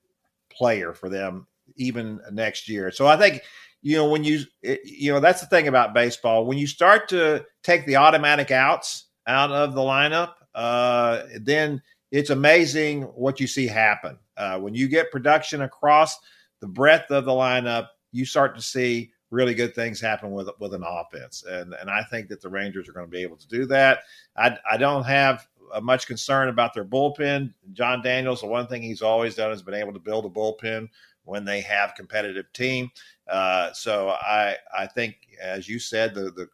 player 0.49 0.93
for 0.93 1.07
them 1.07 1.47
even 1.77 2.19
next 2.29 2.67
year. 2.67 2.91
So 2.91 3.07
I 3.07 3.15
think 3.15 3.41
you 3.81 3.95
know 3.95 4.09
when 4.09 4.25
you 4.25 4.41
you 4.61 5.13
know 5.13 5.21
that's 5.21 5.39
the 5.39 5.47
thing 5.47 5.69
about 5.69 5.93
baseball 5.93 6.45
when 6.45 6.57
you 6.57 6.67
start 6.67 7.07
to 7.09 7.45
take 7.63 7.85
the 7.85 7.95
automatic 7.95 8.51
outs 8.51 9.05
out 9.27 9.51
of 9.51 9.73
the 9.73 9.81
lineup 9.81 10.33
uh, 10.53 11.23
then 11.39 11.81
it's 12.11 12.29
amazing 12.29 13.03
what 13.03 13.39
you 13.39 13.47
see 13.47 13.65
happen 13.65 14.19
uh, 14.37 14.59
when 14.59 14.75
you 14.75 14.87
get 14.87 15.11
production 15.11 15.61
across 15.61 16.19
the 16.61 16.67
breadth 16.67 17.11
of 17.11 17.25
the 17.25 17.31
lineup 17.31 17.89
you 18.11 18.25
start 18.25 18.55
to 18.55 18.61
see 18.61 19.11
really 19.29 19.53
good 19.53 19.75
things 19.75 19.99
happen 19.99 20.31
with 20.31 20.49
with 20.59 20.73
an 20.73 20.83
offense 20.85 21.43
and 21.49 21.73
and 21.73 21.89
I 21.89 22.03
think 22.03 22.29
that 22.29 22.41
the 22.41 22.49
Rangers 22.49 22.87
are 22.87 22.93
going 22.93 23.05
to 23.05 23.11
be 23.11 23.23
able 23.23 23.37
to 23.37 23.47
do 23.47 23.65
that 23.67 23.99
I 24.37 24.57
I 24.69 24.77
don't 24.77 25.03
have 25.03 25.47
much 25.81 26.05
concern 26.07 26.49
about 26.49 26.73
their 26.73 26.85
bullpen 26.85 27.53
Jon 27.73 28.01
Daniels 28.01 28.41
the 28.41 28.47
one 28.47 28.67
thing 28.67 28.81
he's 28.81 29.01
always 29.01 29.35
done 29.35 29.51
has 29.51 29.61
been 29.61 29.73
able 29.73 29.93
to 29.93 29.99
build 29.99 30.25
a 30.25 30.29
bullpen 30.29 30.89
when 31.25 31.45
they 31.45 31.61
have 31.61 31.95
competitive 31.95 32.51
team. 32.53 32.89
Uh, 33.27 33.71
so 33.73 34.09
I 34.09 34.55
I 34.77 34.87
think, 34.87 35.15
as 35.41 35.67
you 35.67 35.79
said, 35.79 36.13
the 36.13 36.31
the 36.31 36.47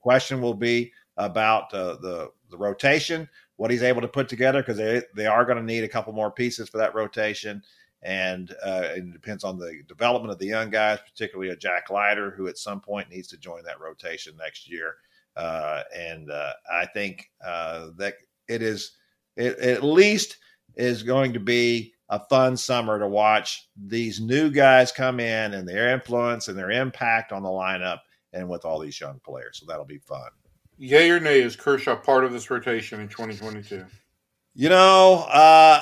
question 0.00 0.40
will 0.40 0.54
be 0.54 0.92
about 1.16 1.72
uh, 1.72 1.96
the 2.00 2.30
the 2.50 2.56
rotation, 2.56 3.28
what 3.56 3.70
he's 3.70 3.82
able 3.82 4.00
to 4.00 4.08
put 4.08 4.28
together, 4.28 4.60
because 4.62 4.76
they 4.76 5.02
they 5.14 5.26
are 5.26 5.44
going 5.44 5.58
to 5.58 5.64
need 5.64 5.84
a 5.84 5.88
couple 5.88 6.12
more 6.12 6.30
pieces 6.30 6.68
for 6.68 6.78
that 6.78 6.94
rotation. 6.94 7.62
And 8.02 8.52
uh, 8.64 8.88
it 8.96 9.12
depends 9.12 9.42
on 9.42 9.58
the 9.58 9.82
development 9.88 10.32
of 10.32 10.38
the 10.38 10.46
young 10.46 10.70
guys, 10.70 10.98
particularly 11.00 11.50
a 11.50 11.56
Jack 11.56 11.90
Leiter, 11.90 12.30
who 12.30 12.46
at 12.46 12.58
some 12.58 12.80
point 12.80 13.10
needs 13.10 13.28
to 13.28 13.38
join 13.38 13.64
that 13.64 13.80
rotation 13.80 14.36
next 14.36 14.70
year. 14.70 14.96
Uh, 15.36 15.82
and 15.94 16.30
uh, 16.30 16.52
I 16.72 16.86
think 16.86 17.30
uh, 17.44 17.88
that 17.96 18.14
it 18.48 18.62
is 18.62 18.92
it, 19.36 19.58
at 19.58 19.82
least 19.82 20.38
is 20.76 21.02
going 21.02 21.32
to 21.32 21.40
be 21.40 21.94
a 22.08 22.20
fun 22.28 22.56
summer 22.56 22.98
to 22.98 23.08
watch 23.08 23.68
these 23.86 24.20
new 24.20 24.50
guys 24.50 24.92
come 24.92 25.18
in 25.20 25.54
and 25.54 25.68
their 25.68 25.92
influence 25.92 26.48
and 26.48 26.56
their 26.56 26.70
impact 26.70 27.32
on 27.32 27.42
the 27.42 27.48
lineup 27.48 27.98
and 28.32 28.48
with 28.48 28.64
all 28.64 28.78
these 28.78 29.00
young 29.00 29.20
players. 29.24 29.58
So 29.58 29.66
that'll 29.66 29.84
be 29.84 29.98
fun. 29.98 30.30
Yay 30.78 31.10
or 31.10 31.18
nay, 31.18 31.40
is 31.40 31.56
Kershaw 31.56 31.96
part 31.96 32.24
of 32.24 32.32
this 32.32 32.50
rotation 32.50 33.00
in 33.00 33.08
2022? 33.08 33.84
You 34.54 34.68
know, 34.68 35.26
uh, 35.30 35.80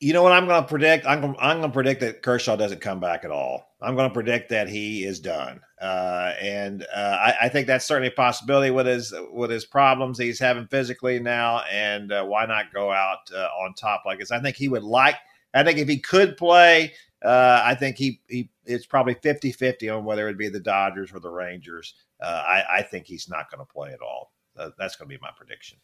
you 0.00 0.14
know 0.14 0.22
what 0.22 0.32
I'm 0.32 0.46
going 0.46 0.62
to 0.62 0.68
predict? 0.68 1.06
I'm 1.06 1.20
going, 1.20 1.36
I'm 1.38 1.58
going 1.58 1.70
to 1.70 1.74
predict 1.74 2.00
that 2.00 2.22
Kershaw 2.22 2.56
doesn't 2.56 2.80
come 2.80 3.00
back 3.00 3.22
at 3.24 3.30
all. 3.30 3.74
I'm 3.82 3.94
going 3.94 4.08
to 4.08 4.14
predict 4.14 4.48
that 4.48 4.68
he 4.68 5.04
is 5.04 5.20
done, 5.20 5.60
uh, 5.80 6.32
and 6.40 6.86
uh, 6.94 7.18
I, 7.20 7.34
I, 7.42 7.48
think 7.48 7.66
that's 7.66 7.86
certainly 7.86 8.08
a 8.08 8.12
possibility 8.12 8.70
with 8.70 8.86
his 8.86 9.12
with 9.32 9.50
his 9.50 9.64
problems 9.64 10.18
that 10.18 10.24
he's 10.24 10.38
having 10.38 10.66
physically 10.66 11.18
now. 11.18 11.60
And 11.70 12.12
uh, 12.12 12.24
why 12.24 12.46
not 12.46 12.72
go 12.72 12.90
out 12.90 13.30
uh, 13.34 13.48
on 13.58 13.74
top 13.74 14.02
like 14.04 14.18
this? 14.18 14.30
I 14.30 14.40
think 14.40 14.56
he 14.56 14.68
would 14.68 14.82
like. 14.82 15.16
I 15.54 15.62
think 15.62 15.78
if 15.78 15.88
he 15.88 15.98
could 15.98 16.36
play, 16.36 16.92
uh, 17.24 17.62
I 17.64 17.74
think 17.74 17.96
he, 17.96 18.20
he 18.28 18.50
it's 18.64 18.86
probably 18.86 19.14
50-50 19.14 19.96
on 19.96 20.04
whether 20.04 20.26
it 20.26 20.30
would 20.30 20.38
be 20.38 20.48
the 20.48 20.60
Dodgers 20.60 21.12
or 21.12 21.20
the 21.20 21.30
Rangers. 21.30 21.94
Uh, 22.22 22.42
I, 22.46 22.64
I, 22.78 22.82
think 22.82 23.06
he's 23.06 23.28
not 23.28 23.50
going 23.50 23.66
to 23.66 23.72
play 23.72 23.92
at 23.92 24.00
all. 24.00 24.32
that's 24.54 24.96
going 24.96 25.08
to 25.08 25.14
be 25.14 25.20
my 25.20 25.30
prediction. 25.36 25.78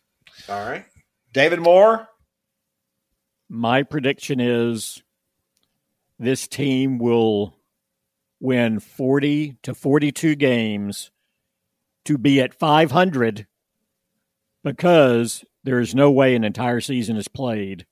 All 0.48 0.68
right, 0.68 0.84
David 1.32 1.60
Moore. 1.60 2.08
My 3.48 3.82
prediction 3.82 4.40
is 4.40 5.02
this 6.18 6.48
team 6.48 6.98
will 6.98 7.56
win 8.40 8.80
40 8.80 9.56
to 9.62 9.74
42 9.74 10.34
games 10.34 11.10
to 12.04 12.18
be 12.18 12.40
at 12.40 12.54
500 12.54 13.46
because 14.64 15.44
there 15.64 15.78
is 15.78 15.94
no 15.94 16.10
way 16.10 16.34
an 16.34 16.44
entire 16.44 16.80
season 16.80 17.16
is 17.16 17.28
played. 17.28 17.86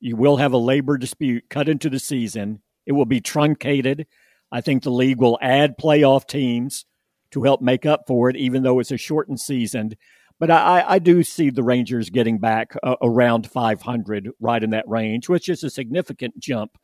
You 0.00 0.16
will 0.16 0.38
have 0.38 0.52
a 0.52 0.58
labor 0.58 0.98
dispute 0.98 1.44
cut 1.48 1.68
into 1.68 1.88
the 1.88 2.00
season. 2.00 2.60
It 2.86 2.92
will 2.92 3.06
be 3.06 3.20
truncated. 3.20 4.06
I 4.50 4.60
think 4.60 4.82
the 4.82 4.90
league 4.90 5.18
will 5.18 5.38
add 5.40 5.78
playoff 5.78 6.26
teams 6.26 6.84
to 7.30 7.44
help 7.44 7.60
make 7.60 7.86
up 7.86 8.04
for 8.06 8.28
it, 8.28 8.36
even 8.36 8.62
though 8.62 8.80
it's 8.80 8.90
a 8.90 8.96
shortened 8.96 9.40
season. 9.40 9.94
But 10.42 10.50
I, 10.50 10.84
I 10.88 10.98
do 10.98 11.22
see 11.22 11.50
the 11.50 11.62
Rangers 11.62 12.10
getting 12.10 12.38
back 12.38 12.74
uh, 12.82 12.96
around 13.00 13.48
500, 13.48 14.30
right 14.40 14.60
in 14.60 14.70
that 14.70 14.88
range, 14.88 15.28
which 15.28 15.48
is 15.48 15.62
a 15.62 15.70
significant 15.70 16.36
jump 16.40 16.76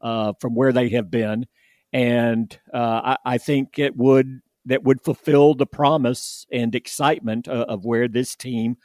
uh, 0.00 0.32
from 0.40 0.56
where 0.56 0.72
they 0.72 0.88
have 0.88 1.12
been. 1.12 1.46
And 1.92 2.58
uh, 2.74 3.14
I, 3.24 3.34
I, 3.34 3.38
think 3.38 3.78
it 3.78 3.96
would 3.96 4.40
that 4.64 4.82
would 4.82 5.00
fulfill 5.04 5.54
the 5.54 5.64
promise 5.64 6.44
and 6.50 6.74
excitement 6.74 7.46
uh, 7.46 7.66
of 7.68 7.84
where 7.84 8.08
this 8.08 8.34
team 8.34 8.78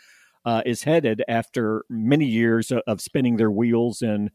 uh, 0.45 0.61
is 0.63 0.83
headed 0.83 1.23
after 1.27 1.83
many 1.89 2.27
years 2.27 2.71
of, 2.85 3.01
spinning 3.01 3.37
their 3.37 3.49
wheels 3.49 4.03
in 4.03 4.29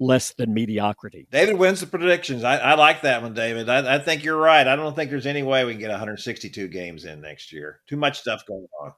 less 0.00 0.34
than 0.34 0.54
mediocrity. 0.54 1.28
David 1.30 1.56
wins 1.56 1.78
the 1.78 1.86
predictions. 1.86 2.42
I, 2.42 2.56
I 2.56 2.74
like 2.74 3.02
that 3.02 3.22
one, 3.22 3.34
David. 3.34 3.68
I, 3.68 3.94
I, 3.94 3.98
think 4.00 4.24
you're 4.24 4.36
right. 4.36 4.66
I 4.66 4.74
don't 4.74 4.96
think 4.96 5.08
there's 5.08 5.24
any 5.24 5.44
way 5.44 5.64
we 5.64 5.74
can 5.74 5.80
get 5.80 5.90
162 5.90 6.66
games 6.66 7.04
in 7.04 7.20
next 7.20 7.52
year. 7.52 7.78
Too 7.86 7.96
much 7.96 8.18
stuff 8.18 8.44
going 8.44 8.66
on. 8.82 8.92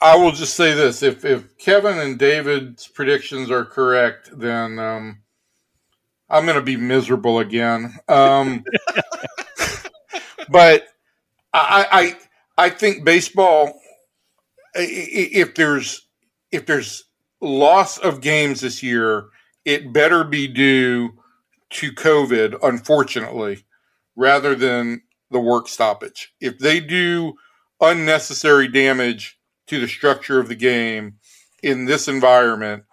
I 0.00 0.16
will 0.16 0.32
just 0.32 0.54
say 0.54 0.74
this: 0.74 1.02
if 1.02 1.24
if 1.24 1.56
Kevin 1.58 1.98
and 1.98 2.18
David's 2.18 2.86
predictions 2.86 3.50
are 3.50 3.64
correct, 3.64 4.30
then 4.38 4.78
um, 4.78 5.18
I'm 6.30 6.44
going 6.44 6.56
to 6.56 6.62
be 6.62 6.76
miserable 6.76 7.40
again. 7.40 7.98
Um, 8.08 8.64
but 10.48 10.86
I, 11.52 12.16
I 12.58 12.66
I 12.66 12.70
think 12.70 13.04
baseball. 13.04 13.80
If 14.74 15.54
there's 15.54 16.06
if 16.52 16.66
there's 16.66 17.04
loss 17.40 17.98
of 17.98 18.20
games 18.20 18.60
this 18.60 18.82
year, 18.82 19.28
it 19.64 19.92
better 19.92 20.22
be 20.22 20.46
due 20.46 21.14
to 21.70 21.92
COVID, 21.92 22.58
unfortunately, 22.62 23.64
rather 24.14 24.54
than 24.54 25.02
the 25.30 25.40
work 25.40 25.68
stoppage. 25.68 26.32
If 26.40 26.58
they 26.58 26.80
do 26.80 27.34
unnecessary 27.80 28.68
damage 28.68 29.37
to 29.68 29.80
the 29.80 29.88
structure 29.88 30.38
of 30.38 30.48
the 30.48 30.54
game 30.54 31.14
in 31.62 31.84
this 31.84 32.08
environment, 32.08 32.84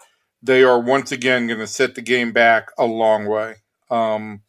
they 0.41 0.63
are 0.63 0.79
once 0.79 1.11
again 1.11 1.47
going 1.47 1.59
to 1.59 1.67
set 1.67 1.95
the 1.95 2.01
game 2.01 2.31
back 2.31 2.69
a 2.77 2.85
long 2.85 3.25
way. 3.25 3.55
Um, 3.89 4.41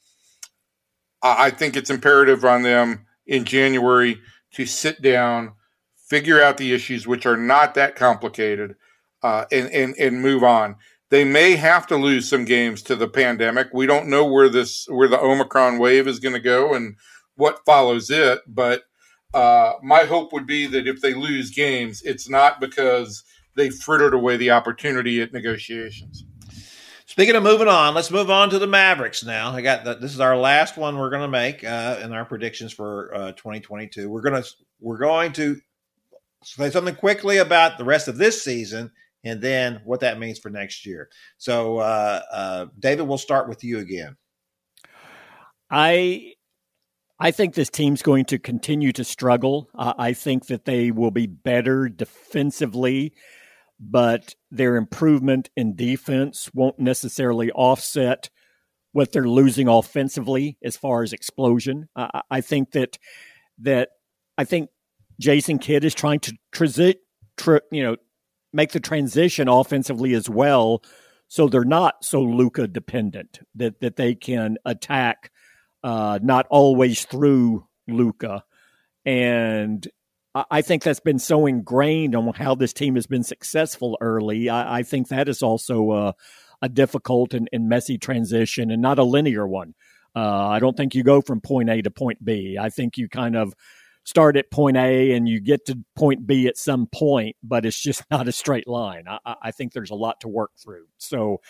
I 1.22 1.50
think 1.50 1.76
it's 1.76 1.90
imperative 1.90 2.44
on 2.44 2.62
them 2.62 3.06
in 3.26 3.44
January 3.44 4.20
to 4.52 4.66
sit 4.66 5.02
down, 5.02 5.52
figure 5.96 6.42
out 6.42 6.56
the 6.56 6.72
issues, 6.72 7.06
which 7.06 7.26
are 7.26 7.36
not 7.36 7.74
that 7.74 7.96
complicated, 7.96 8.76
uh, 9.22 9.46
and, 9.50 9.68
and 9.70 9.94
and 9.98 10.22
move 10.22 10.44
on. 10.44 10.76
They 11.10 11.24
may 11.24 11.56
have 11.56 11.86
to 11.88 11.96
lose 11.96 12.28
some 12.28 12.44
games 12.44 12.82
to 12.82 12.96
the 12.96 13.08
pandemic. 13.08 13.68
We 13.72 13.86
don't 13.86 14.08
know 14.08 14.24
where 14.24 14.48
this 14.48 14.86
where 14.88 15.08
the 15.08 15.20
Omicron 15.20 15.78
wave 15.78 16.06
is 16.06 16.20
going 16.20 16.34
to 16.34 16.40
go 16.40 16.74
and 16.74 16.96
what 17.34 17.64
follows 17.64 18.10
it, 18.10 18.40
but 18.46 18.82
uh, 19.36 19.78
my 19.82 20.04
hope 20.04 20.32
would 20.32 20.46
be 20.46 20.66
that 20.66 20.88
if 20.88 21.02
they 21.02 21.12
lose 21.12 21.50
games, 21.50 22.00
it's 22.02 22.26
not 22.26 22.58
because 22.58 23.22
they 23.54 23.68
frittered 23.68 24.14
away 24.14 24.38
the 24.38 24.50
opportunity 24.50 25.20
at 25.20 25.34
negotiations. 25.34 26.24
Speaking 27.04 27.36
of 27.36 27.42
moving 27.42 27.68
on, 27.68 27.94
let's 27.94 28.10
move 28.10 28.30
on 28.30 28.48
to 28.48 28.58
the 28.58 28.66
Mavericks 28.66 29.22
now. 29.22 29.50
I 29.50 29.60
got 29.60 29.84
the, 29.84 29.94
this 29.96 30.14
is 30.14 30.20
our 30.20 30.38
last 30.38 30.78
one 30.78 30.96
we're 30.96 31.10
going 31.10 31.20
to 31.20 31.28
make 31.28 31.62
uh, 31.64 31.98
in 32.02 32.14
our 32.14 32.24
predictions 32.24 32.72
for 32.72 33.14
uh, 33.14 33.32
2022. 33.32 34.08
We're 34.08 34.22
going 34.22 34.42
to 34.42 34.48
we're 34.80 34.96
going 34.96 35.32
to 35.34 35.60
say 36.42 36.70
something 36.70 36.94
quickly 36.94 37.36
about 37.36 37.76
the 37.76 37.84
rest 37.84 38.08
of 38.08 38.16
this 38.16 38.42
season 38.42 38.90
and 39.22 39.42
then 39.42 39.82
what 39.84 40.00
that 40.00 40.18
means 40.18 40.38
for 40.38 40.48
next 40.48 40.86
year. 40.86 41.10
So, 41.36 41.76
uh, 41.76 42.22
uh 42.32 42.66
David, 42.78 43.02
we'll 43.02 43.18
start 43.18 43.50
with 43.50 43.62
you 43.62 43.80
again. 43.80 44.16
I 45.70 46.35
I 47.18 47.30
think 47.30 47.54
this 47.54 47.70
team's 47.70 48.02
going 48.02 48.26
to 48.26 48.38
continue 48.38 48.92
to 48.92 49.04
struggle. 49.04 49.70
Uh, 49.74 49.94
I 49.96 50.12
think 50.12 50.46
that 50.46 50.66
they 50.66 50.90
will 50.90 51.10
be 51.10 51.26
better 51.26 51.88
defensively, 51.88 53.14
but 53.80 54.34
their 54.50 54.76
improvement 54.76 55.48
in 55.56 55.76
defense 55.76 56.50
won't 56.52 56.78
necessarily 56.78 57.50
offset 57.52 58.28
what 58.92 59.12
they're 59.12 59.28
losing 59.28 59.68
offensively 59.68 60.58
as 60.62 60.76
far 60.76 61.02
as 61.02 61.12
explosion. 61.12 61.88
Uh, 61.96 62.20
I 62.30 62.40
think 62.40 62.72
that 62.72 62.98
that 63.58 63.90
I 64.36 64.44
think 64.44 64.68
Jason 65.18 65.58
Kidd 65.58 65.84
is 65.84 65.94
trying 65.94 66.20
to 66.20 66.34
transit, 66.52 67.00
tr- 67.38 67.58
you 67.70 67.82
know, 67.82 67.96
make 68.52 68.72
the 68.72 68.80
transition 68.80 69.48
offensively 69.48 70.12
as 70.14 70.28
well, 70.28 70.82
so 71.28 71.48
they're 71.48 71.64
not 71.64 72.04
so 72.04 72.22
Luka 72.22 72.68
dependent 72.68 73.40
that 73.54 73.80
that 73.80 73.96
they 73.96 74.14
can 74.14 74.56
attack 74.66 75.30
uh, 75.86 76.18
not 76.20 76.48
always 76.50 77.04
through 77.04 77.64
Luka. 77.86 78.42
And 79.04 79.86
I 80.34 80.60
think 80.60 80.82
that's 80.82 80.98
been 80.98 81.20
so 81.20 81.46
ingrained 81.46 82.16
on 82.16 82.34
how 82.34 82.56
this 82.56 82.72
team 82.72 82.96
has 82.96 83.06
been 83.06 83.22
successful 83.22 83.96
early. 84.00 84.48
I, 84.48 84.78
I 84.78 84.82
think 84.82 85.08
that 85.08 85.28
is 85.28 85.44
also 85.44 85.92
a, 85.92 86.14
a 86.60 86.68
difficult 86.68 87.34
and, 87.34 87.48
and, 87.52 87.68
messy 87.68 87.98
transition 87.98 88.72
and 88.72 88.82
not 88.82 88.98
a 88.98 89.04
linear 89.04 89.46
one. 89.46 89.74
Uh, 90.14 90.48
I 90.48 90.58
don't 90.58 90.76
think 90.76 90.96
you 90.96 91.04
go 91.04 91.20
from 91.20 91.40
point 91.40 91.70
A 91.70 91.80
to 91.82 91.90
point 91.92 92.22
B. 92.24 92.58
I 92.60 92.68
think 92.68 92.98
you 92.98 93.08
kind 93.08 93.36
of 93.36 93.54
start 94.02 94.36
at 94.36 94.50
point 94.50 94.76
A 94.76 95.12
and 95.12 95.28
you 95.28 95.40
get 95.40 95.66
to 95.66 95.78
point 95.94 96.26
B 96.26 96.48
at 96.48 96.56
some 96.56 96.88
point, 96.88 97.36
but 97.44 97.64
it's 97.64 97.80
just 97.80 98.02
not 98.10 98.26
a 98.26 98.32
straight 98.32 98.66
line. 98.66 99.04
I, 99.06 99.36
I 99.40 99.50
think 99.52 99.72
there's 99.72 99.90
a 99.90 99.94
lot 99.94 100.20
to 100.22 100.28
work 100.28 100.50
through. 100.58 100.86
So 100.98 101.40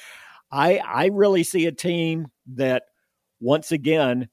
I 0.53 0.77
I 0.77 1.07
really 1.07 1.42
see 1.42 1.64
a 1.64 1.72
team 1.72 2.27
that– 2.57 2.83
once 3.40 3.72
again 3.72 4.29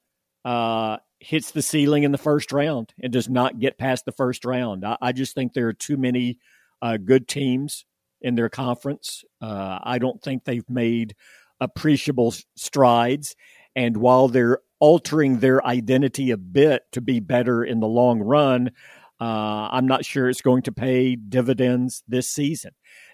uh, 0.45 0.97
hits 1.19 1.51
the 1.51 1.61
ceiling 1.61 2.03
in 2.03 2.11
the 2.11 2.17
first 2.17 2.51
round 2.51 2.93
and 3.01 3.13
does 3.13 3.29
not 3.29 3.59
get 3.59 3.77
past 3.77 4.05
the 4.05 4.11
first 4.11 4.45
round. 4.45 4.85
I, 4.85 4.97
I 5.01 5.11
just 5.11 5.35
think 5.35 5.53
there 5.53 5.67
are 5.67 5.73
too 5.73 5.97
many 5.97 6.39
uh, 6.81 6.97
good 6.97 7.27
teams 7.27 7.85
in 8.21 8.35
their 8.35 8.49
conference. 8.49 9.23
Uh, 9.41 9.79
I 9.81 9.99
don't 9.99 10.21
think 10.21 10.43
they've 10.43 10.69
made 10.69 11.15
appreciable 11.59 12.33
strides. 12.55 13.35
And 13.75 13.97
while 13.97 14.27
they're 14.27 14.59
altering 14.79 15.39
their 15.39 15.65
identity 15.65 16.31
a 16.31 16.37
bit 16.37 16.83
to 16.91 17.01
be 17.01 17.19
better 17.19 17.63
in 17.63 17.79
the 17.79 17.87
long 17.87 18.19
run, 18.19 18.71
uh, 19.19 19.69
I'm 19.71 19.87
not 19.87 20.05
sure 20.05 20.29
it's 20.29 20.41
going 20.41 20.63
to 20.63 20.71
pay 20.71 21.15
dividends 21.15 22.03
this 22.07 22.29
season. 22.29 22.71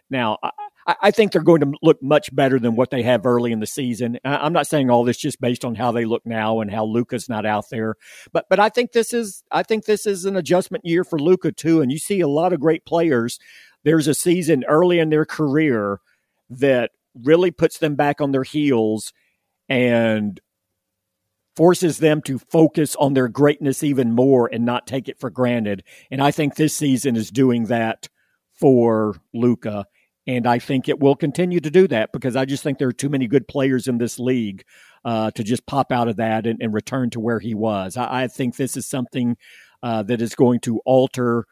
Now, 0.09 0.39
I 1.01 1.11
think 1.11 1.31
they're 1.31 1.41
going 1.41 1.61
to 1.61 1.73
look 1.81 2.01
much 2.01 2.33
better 2.33 2.59
than 2.59 2.75
what 2.75 2.89
they 2.89 3.03
have 3.03 3.25
early 3.25 3.51
in 3.51 3.59
the 3.59 3.67
season. 3.67 4.17
I'm 4.23 4.53
not 4.53 4.67
saying 4.67 4.89
all 4.89 5.03
this 5.03 5.17
just 5.17 5.41
based 5.41 5.65
on 5.65 5.75
how 5.75 5.91
they 5.91 6.05
look 6.05 6.25
now 6.25 6.61
and 6.61 6.71
how 6.71 6.85
Luka's 6.85 7.27
not 7.27 7.45
out 7.45 7.65
there, 7.69 7.95
but 8.31 8.45
but 8.49 8.59
I 8.59 8.69
think 8.69 8.91
this 8.93 9.13
is 9.13 9.43
I 9.51 9.63
think 9.63 9.85
this 9.85 10.05
is 10.05 10.25
an 10.25 10.35
adjustment 10.35 10.85
year 10.85 11.03
for 11.03 11.19
Luka 11.19 11.51
too. 11.51 11.81
And 11.81 11.91
you 11.91 11.97
see 11.97 12.21
a 12.21 12.27
lot 12.27 12.53
of 12.53 12.59
great 12.59 12.85
players. 12.85 13.39
There's 13.83 14.07
a 14.07 14.13
season 14.13 14.63
early 14.67 14.99
in 14.99 15.09
their 15.09 15.25
career 15.25 15.99
that 16.49 16.91
really 17.13 17.51
puts 17.51 17.79
them 17.79 17.95
back 17.95 18.21
on 18.21 18.31
their 18.31 18.43
heels 18.43 19.11
and 19.67 20.39
forces 21.55 21.97
them 21.97 22.21
to 22.21 22.39
focus 22.39 22.95
on 22.95 23.13
their 23.13 23.27
greatness 23.27 23.83
even 23.83 24.13
more 24.13 24.49
and 24.51 24.65
not 24.65 24.87
take 24.87 25.09
it 25.09 25.19
for 25.19 25.29
granted. 25.29 25.83
And 26.09 26.21
I 26.21 26.31
think 26.31 26.55
this 26.55 26.75
season 26.75 27.15
is 27.15 27.31
doing 27.31 27.65
that 27.65 28.07
for 28.53 29.15
Luka 29.33 29.85
And 30.29 30.45
I 30.45 30.59
think 30.59 30.87
it 30.87 30.99
will 30.99 31.15
continue 31.15 31.59
to 31.59 31.71
do 31.71 31.87
that 31.87 32.11
because 32.11 32.35
I 32.35 32.45
just 32.45 32.61
think 32.61 32.77
there 32.77 32.87
are 32.87 32.93
too 32.93 33.09
many 33.09 33.25
good 33.25 33.47
players 33.47 33.87
in 33.87 33.97
this 33.97 34.19
league 34.19 34.63
uh, 35.03 35.31
to 35.31 35.43
just 35.43 35.65
pop 35.65 35.91
out 35.91 36.07
of 36.07 36.17
that 36.17 36.45
and, 36.45 36.61
and, 36.61 36.71
return 36.71 37.09
to 37.11 37.19
where 37.19 37.39
he 37.39 37.55
was. 37.55 37.97
I, 37.97 38.23
I 38.23 38.27
think 38.27 38.55
this 38.55 38.77
is 38.77 38.85
something 38.85 39.37
uh, 39.81 40.03
that 40.03 40.21
is 40.21 40.35
going 40.35 40.59
to 40.59 40.81
alter 40.85 41.47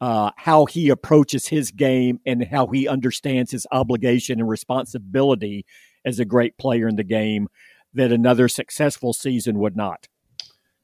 uh, 0.00 0.30
how 0.36 0.66
he 0.66 0.90
approaches 0.90 1.48
his 1.48 1.72
game 1.72 2.20
and 2.24 2.44
how 2.44 2.68
he 2.68 2.86
understands 2.86 3.50
his 3.50 3.66
obligation 3.72 4.38
and 4.38 4.48
responsibility 4.48 5.66
as 6.04 6.20
a 6.20 6.24
great 6.24 6.56
player 6.56 6.86
in 6.86 6.94
the 6.94 7.02
game 7.02 7.48
that 7.94 8.12
another 8.12 8.46
successful 8.46 9.12
season 9.12 9.58
would 9.58 9.76
not. 9.76 10.06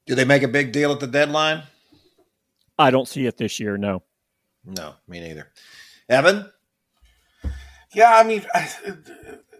Do 0.05 0.15
they 0.15 0.25
make 0.25 0.43
a 0.43 0.49
big 0.49 0.73
deal 0.73 0.91
at 0.91 0.99
the 0.99 1.07
deadline? 1.07 1.63
I 2.77 2.91
don't 2.91 3.07
see 3.07 3.25
it 3.25 3.37
this 3.37 3.57
year. 3.57 3.77
No. 3.77 4.03
No, 4.65 4.95
me 5.07 5.21
neither. 5.21 5.47
Evan. 6.09 6.51
Yeah, 7.97 8.15
I 8.15 8.23
mean, 8.23 8.45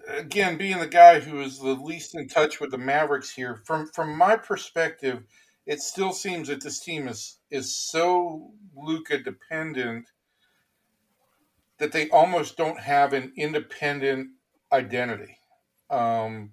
again, 0.10 0.58
being 0.60 0.78
the 0.78 0.86
guy 0.86 1.19
who 1.19 1.41
is 1.41 1.58
the 1.58 1.73
least 1.73 2.13
in 2.13 2.28
touch 2.28 2.60
with 2.60 2.69
the 2.69 2.78
Mavericks 2.78 3.32
here, 3.32 3.63
from 3.65 3.88
from 3.88 4.15
my 4.15 4.36
perspective, 4.36 5.23
it 5.65 5.82
still 5.82 6.13
seems 6.13 6.47
that 6.47 6.62
this 6.62 6.80
team 6.80 7.08
is 7.08 7.39
is 7.50 7.76
so 7.76 8.52
Luka 8.76 9.17
dependent 9.17 10.06
that 11.80 11.91
they 11.91 12.12
almost 12.12 12.58
don't 12.58 12.80
have 12.80 13.13
an 13.13 13.34
independent 13.38 14.30
identity. 14.71 15.39
Um, 15.89 16.52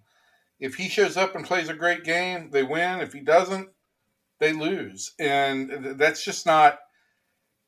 if 0.59 0.77
he 0.77 0.88
shows 0.88 1.18
up 1.18 1.37
and 1.37 1.44
plays 1.44 1.68
a 1.68 1.75
great 1.75 2.03
game, 2.03 2.49
they 2.51 2.62
win. 2.62 3.01
If 3.01 3.12
he 3.12 3.20
doesn't, 3.20 3.68
they 4.38 4.55
lose, 4.55 5.12
and 5.18 5.99
that's 5.99 6.25
just 6.25 6.47
not. 6.47 6.79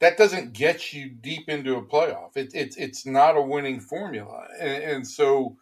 That 0.01 0.19
doesn't 0.19 0.53
get 0.53 0.93
you 0.93 1.09
deep 1.09 1.49
into 1.49 1.77
a 1.77 1.83
playoff. 1.83 2.37
It, 2.37 2.55
it 2.55 2.75
it's 2.77 3.07
not 3.07 3.37
a 3.37 3.43
winning 3.43 3.81
formula, 3.81 4.47
and, 4.61 4.83
and 4.83 5.07
so 5.07 5.57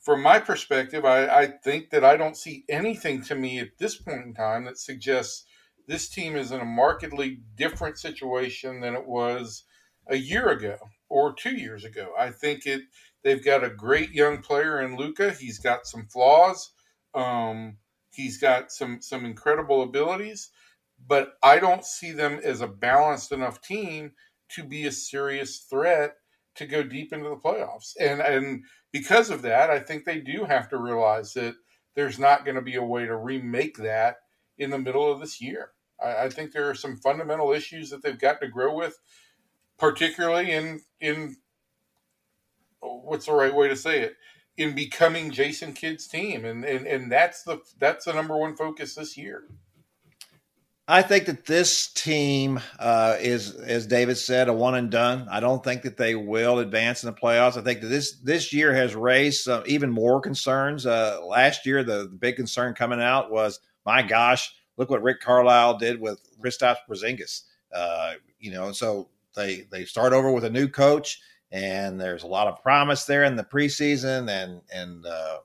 from 0.00 0.22
my 0.22 0.38
perspective, 0.38 1.04
I, 1.04 1.26
I, 1.26 1.46
think 1.46 1.90
that 1.90 2.04
I 2.04 2.16
don't 2.16 2.36
see 2.36 2.64
anything 2.68 3.22
to 3.22 3.34
me 3.34 3.58
at 3.58 3.76
this 3.78 3.96
point 3.96 4.24
in 4.24 4.34
time 4.34 4.64
that 4.64 4.78
suggests 4.78 5.46
this 5.88 6.08
team 6.08 6.36
is 6.36 6.52
in 6.52 6.60
a 6.60 6.64
markedly 6.64 7.40
different 7.56 7.98
situation 7.98 8.80
than 8.80 8.94
it 8.94 9.04
was 9.04 9.64
a 10.06 10.16
year 10.16 10.50
ago 10.50 10.76
or 11.08 11.32
two 11.32 11.56
years 11.56 11.84
ago. 11.84 12.12
I 12.16 12.30
think 12.30 12.66
it 12.66 12.82
they've 13.22 13.44
got 13.44 13.64
a 13.64 13.70
great 13.70 14.12
young 14.12 14.42
player 14.42 14.80
in 14.80 14.96
Luka. 14.96 15.32
He's 15.32 15.58
got 15.58 15.86
some 15.86 16.06
flaws. 16.06 16.72
Um, 17.14 17.78
he's 18.12 18.38
got 18.38 18.70
some 18.70 19.00
some 19.00 19.24
incredible 19.24 19.82
abilities, 19.82 20.50
but 21.04 21.34
I 21.42 21.58
don't 21.58 21.84
see 21.84 22.12
them 22.12 22.40
as 22.42 22.60
a 22.60 22.68
balanced 22.68 23.32
enough 23.32 23.60
team 23.60 24.12
to 24.50 24.64
be 24.64 24.86
a 24.86 24.92
serious 24.92 25.60
threat 25.60 26.16
to 26.56 26.66
go 26.66 26.82
deep 26.82 27.12
into 27.12 27.28
the 27.28 27.36
playoffs. 27.36 27.94
And 28.00 28.20
and 28.20 28.64
because 28.92 29.30
of 29.30 29.42
that, 29.42 29.70
I 29.70 29.78
think 29.78 30.04
they 30.04 30.20
do 30.20 30.44
have 30.44 30.68
to 30.70 30.78
realize 30.78 31.32
that 31.34 31.54
there's 31.94 32.18
not 32.18 32.44
going 32.44 32.54
to 32.54 32.62
be 32.62 32.76
a 32.76 32.82
way 32.82 33.06
to 33.06 33.16
remake 33.16 33.76
that 33.78 34.16
in 34.58 34.70
the 34.70 34.78
middle 34.78 35.10
of 35.10 35.20
this 35.20 35.40
year. 35.40 35.70
I, 36.02 36.24
I 36.24 36.28
think 36.30 36.52
there 36.52 36.68
are 36.70 36.74
some 36.74 36.96
fundamental 36.96 37.52
issues 37.52 37.90
that 37.90 38.02
they've 38.02 38.18
got 38.18 38.40
to 38.40 38.48
grow 38.48 38.74
with, 38.74 38.98
particularly 39.78 40.52
in 40.52 40.80
in 41.00 41.36
what's 42.80 43.26
the 43.26 43.32
right 43.32 43.54
way 43.54 43.68
to 43.68 43.76
say 43.76 44.00
it 44.00 44.16
in 44.56 44.74
becoming 44.74 45.30
Jason 45.30 45.72
Kidd's 45.72 46.06
team, 46.06 46.44
and 46.44 46.64
and 46.64 46.86
and 46.86 47.12
that's 47.12 47.42
the 47.42 47.60
that's 47.78 48.06
the 48.06 48.12
number 48.12 48.36
one 48.36 48.56
focus 48.56 48.94
this 48.94 49.16
year. 49.16 49.44
I 50.88 51.02
think 51.02 51.26
that 51.26 51.46
this 51.46 51.88
team 51.88 52.60
uh, 52.78 53.16
is, 53.18 53.56
as 53.56 53.88
David 53.88 54.18
said, 54.18 54.48
a 54.48 54.52
one 54.52 54.76
and 54.76 54.88
done. 54.88 55.26
I 55.28 55.40
don't 55.40 55.62
think 55.62 55.82
that 55.82 55.96
they 55.96 56.14
will 56.14 56.60
advance 56.60 57.02
in 57.02 57.08
the 57.12 57.20
playoffs. 57.20 57.56
I 57.56 57.62
think 57.62 57.80
that 57.80 57.88
this 57.88 58.18
this 58.22 58.52
year 58.52 58.72
has 58.72 58.94
raised 58.94 59.48
even 59.66 59.90
more 59.90 60.20
concerns. 60.20 60.86
Uh, 60.86 61.18
last 61.26 61.66
year, 61.66 61.82
the, 61.82 62.04
the, 62.04 62.16
big 62.16 62.36
concern 62.36 62.74
coming 62.74 63.02
out 63.02 63.32
was, 63.32 63.58
my 63.84 64.00
gosh, 64.02 64.54
look 64.76 64.88
what 64.88 65.02
Rick 65.02 65.20
Carlisle 65.20 65.78
did 65.78 66.00
with 66.00 66.20
Kristaps 66.40 66.76
Porzingis. 66.88 67.42
Uh, 67.74 68.14
you 68.38 68.52
know, 68.52 68.70
so 68.70 69.08
they 69.34 69.66
they 69.72 69.84
start 69.86 70.12
over 70.12 70.30
with 70.30 70.44
a 70.44 70.50
new 70.50 70.68
coach, 70.68 71.20
and 71.50 72.00
there's 72.00 72.22
a 72.22 72.28
lot 72.28 72.46
of 72.46 72.62
promise 72.62 73.06
there 73.06 73.24
in 73.24 73.34
the 73.34 73.42
preseason, 73.42 74.30
and 74.30 74.60
and 74.72 75.04
uh, 75.04 75.38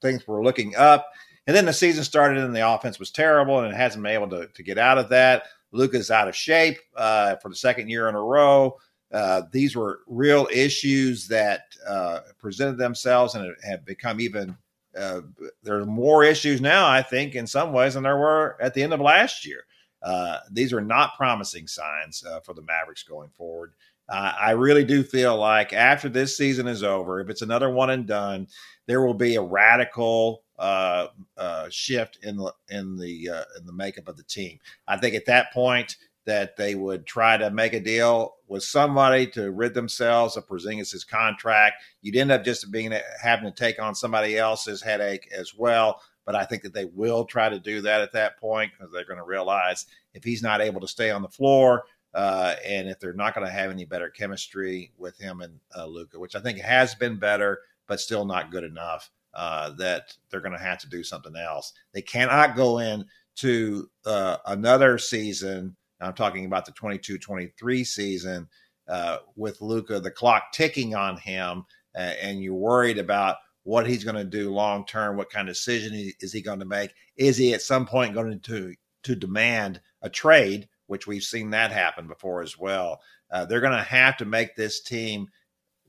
things 0.00 0.28
were 0.28 0.44
looking 0.44 0.76
up. 0.76 1.08
And 1.50 1.56
then 1.56 1.66
the 1.66 1.72
season 1.72 2.04
started, 2.04 2.38
and 2.38 2.54
the 2.54 2.64
offense 2.64 3.00
was 3.00 3.10
terrible, 3.10 3.58
and 3.58 3.74
it 3.74 3.76
hasn't 3.76 4.04
been 4.04 4.12
able 4.12 4.28
to, 4.28 4.46
to 4.46 4.62
get 4.62 4.78
out 4.78 4.98
of 4.98 5.08
that. 5.08 5.42
Luka's 5.72 6.08
out 6.08 6.28
of 6.28 6.36
shape 6.36 6.78
uh, 6.94 7.34
for 7.42 7.48
the 7.48 7.56
second 7.56 7.88
year 7.88 8.08
in 8.08 8.14
a 8.14 8.22
row. 8.22 8.78
Uh, 9.12 9.42
these 9.50 9.74
were 9.74 10.02
real 10.06 10.46
issues 10.54 11.26
that 11.26 11.62
uh, 11.88 12.20
presented 12.38 12.78
themselves 12.78 13.34
and 13.34 13.52
have 13.68 13.84
become 13.84 14.20
even 14.20 14.56
uh, 14.96 15.22
there's 15.64 15.86
more 15.86 16.22
issues 16.22 16.60
now, 16.60 16.86
I 16.86 17.02
think, 17.02 17.34
in 17.34 17.48
some 17.48 17.72
ways 17.72 17.94
than 17.94 18.04
there 18.04 18.16
were 18.16 18.56
at 18.60 18.72
the 18.72 18.84
end 18.84 18.92
of 18.92 19.00
last 19.00 19.44
year. 19.44 19.64
Uh, 20.04 20.38
these 20.52 20.72
are 20.72 20.80
not 20.80 21.16
promising 21.16 21.66
signs 21.66 22.22
uh, 22.24 22.38
for 22.38 22.54
the 22.54 22.62
Mavericks 22.62 23.02
going 23.02 23.30
forward. 23.36 23.72
I 24.08 24.52
really 24.52 24.84
do 24.84 25.04
feel 25.04 25.36
like 25.36 25.72
after 25.72 26.08
this 26.08 26.36
season 26.36 26.66
is 26.66 26.82
over, 26.82 27.20
if 27.20 27.28
it's 27.28 27.42
another 27.42 27.70
one 27.70 27.90
and 27.90 28.06
done, 28.06 28.48
there 28.86 29.02
will 29.02 29.14
be 29.14 29.36
a 29.36 29.42
radical 29.42 30.42
uh, 30.60 31.08
uh, 31.36 31.68
shift 31.70 32.18
in 32.22 32.36
the 32.36 32.52
in 32.68 32.96
the 32.96 33.26
in 33.58 33.66
the 33.66 33.72
makeup 33.72 34.06
of 34.06 34.16
the 34.16 34.22
team. 34.22 34.60
I 34.86 34.98
think 34.98 35.16
at 35.16 35.26
that 35.26 35.52
point, 35.52 35.96
that 36.26 36.56
they 36.56 36.74
would 36.74 37.06
try 37.06 37.36
to 37.36 37.50
make 37.50 37.72
a 37.72 37.80
deal 37.80 38.36
with 38.46 38.62
somebody 38.62 39.26
to 39.26 39.50
rid 39.50 39.74
themselves 39.74 40.36
of 40.36 40.46
Porzingis' 40.46 41.08
contract. 41.08 41.82
You'd 42.02 42.16
end 42.16 42.30
up 42.30 42.44
just 42.44 42.70
being 42.70 42.92
having 43.20 43.46
to 43.46 43.56
take 43.56 43.80
on 43.80 43.94
somebody 43.94 44.36
else's 44.36 44.82
headache 44.82 45.28
as 45.36 45.54
well. 45.54 46.00
But 46.26 46.36
I 46.36 46.44
think 46.44 46.62
that 46.62 46.74
they 46.74 46.84
will 46.84 47.24
try 47.24 47.48
to 47.48 47.58
do 47.58 47.80
that 47.80 48.02
at 48.02 48.12
that 48.12 48.38
point 48.38 48.70
because 48.72 48.92
they're 48.92 49.06
going 49.06 49.18
to 49.18 49.24
realize 49.24 49.86
if 50.14 50.22
he's 50.22 50.42
not 50.42 50.60
able 50.60 50.80
to 50.82 50.88
stay 50.88 51.10
on 51.10 51.22
the 51.22 51.28
floor, 51.28 51.84
uh, 52.14 52.54
and 52.64 52.88
if 52.88 53.00
they're 53.00 53.12
not 53.12 53.34
going 53.34 53.46
to 53.46 53.52
have 53.52 53.70
any 53.70 53.84
better 53.84 54.10
chemistry 54.10 54.92
with 54.98 55.18
him 55.18 55.40
and 55.40 55.58
uh, 55.76 55.86
Luka, 55.86 56.18
which 56.18 56.36
I 56.36 56.40
think 56.40 56.58
has 56.58 56.94
been 56.94 57.18
better, 57.18 57.60
but 57.86 57.98
still 57.98 58.24
not 58.24 58.50
good 58.50 58.64
enough, 58.64 59.10
uh, 59.34 59.70
that 59.70 60.14
they're 60.30 60.40
going 60.40 60.56
to 60.56 60.62
have 60.62 60.78
to 60.78 60.88
do 60.88 61.02
something 61.02 61.36
else. 61.36 61.72
They 61.92 62.02
cannot 62.02 62.56
go 62.56 62.78
in 62.78 63.04
to 63.36 63.88
uh, 64.04 64.38
another 64.46 64.98
season 64.98 65.76
I'm 66.00 66.14
talking 66.14 66.46
about 66.46 66.66
the 66.66 66.72
22 66.72 67.18
23 67.18 67.84
season 67.84 68.48
uh, 68.88 69.18
with 69.36 69.60
Luka, 69.60 70.00
the 70.00 70.10
clock 70.10 70.52
ticking 70.52 70.94
on 70.94 71.16
him, 71.18 71.64
and 71.94 72.42
you're 72.42 72.54
worried 72.54 72.98
about 72.98 73.36
what 73.64 73.86
he's 73.86 74.04
going 74.04 74.16
to 74.16 74.24
do 74.24 74.52
long 74.52 74.86
term. 74.86 75.16
What 75.16 75.30
kind 75.30 75.48
of 75.48 75.54
decision 75.54 76.12
is 76.20 76.32
he 76.32 76.40
going 76.40 76.60
to 76.60 76.64
make? 76.64 76.94
Is 77.16 77.36
he 77.36 77.54
at 77.54 77.62
some 77.62 77.86
point 77.86 78.14
going 78.14 78.40
to 78.40 78.74
to 79.02 79.14
demand 79.14 79.80
a 80.02 80.10
trade? 80.10 80.68
Which 80.86 81.06
we've 81.06 81.22
seen 81.22 81.50
that 81.50 81.70
happen 81.70 82.08
before 82.08 82.42
as 82.42 82.58
well. 82.58 83.00
Uh, 83.30 83.44
they're 83.44 83.60
going 83.60 83.76
to 83.76 83.82
have 83.82 84.16
to 84.16 84.24
make 84.24 84.56
this 84.56 84.80
team 84.82 85.28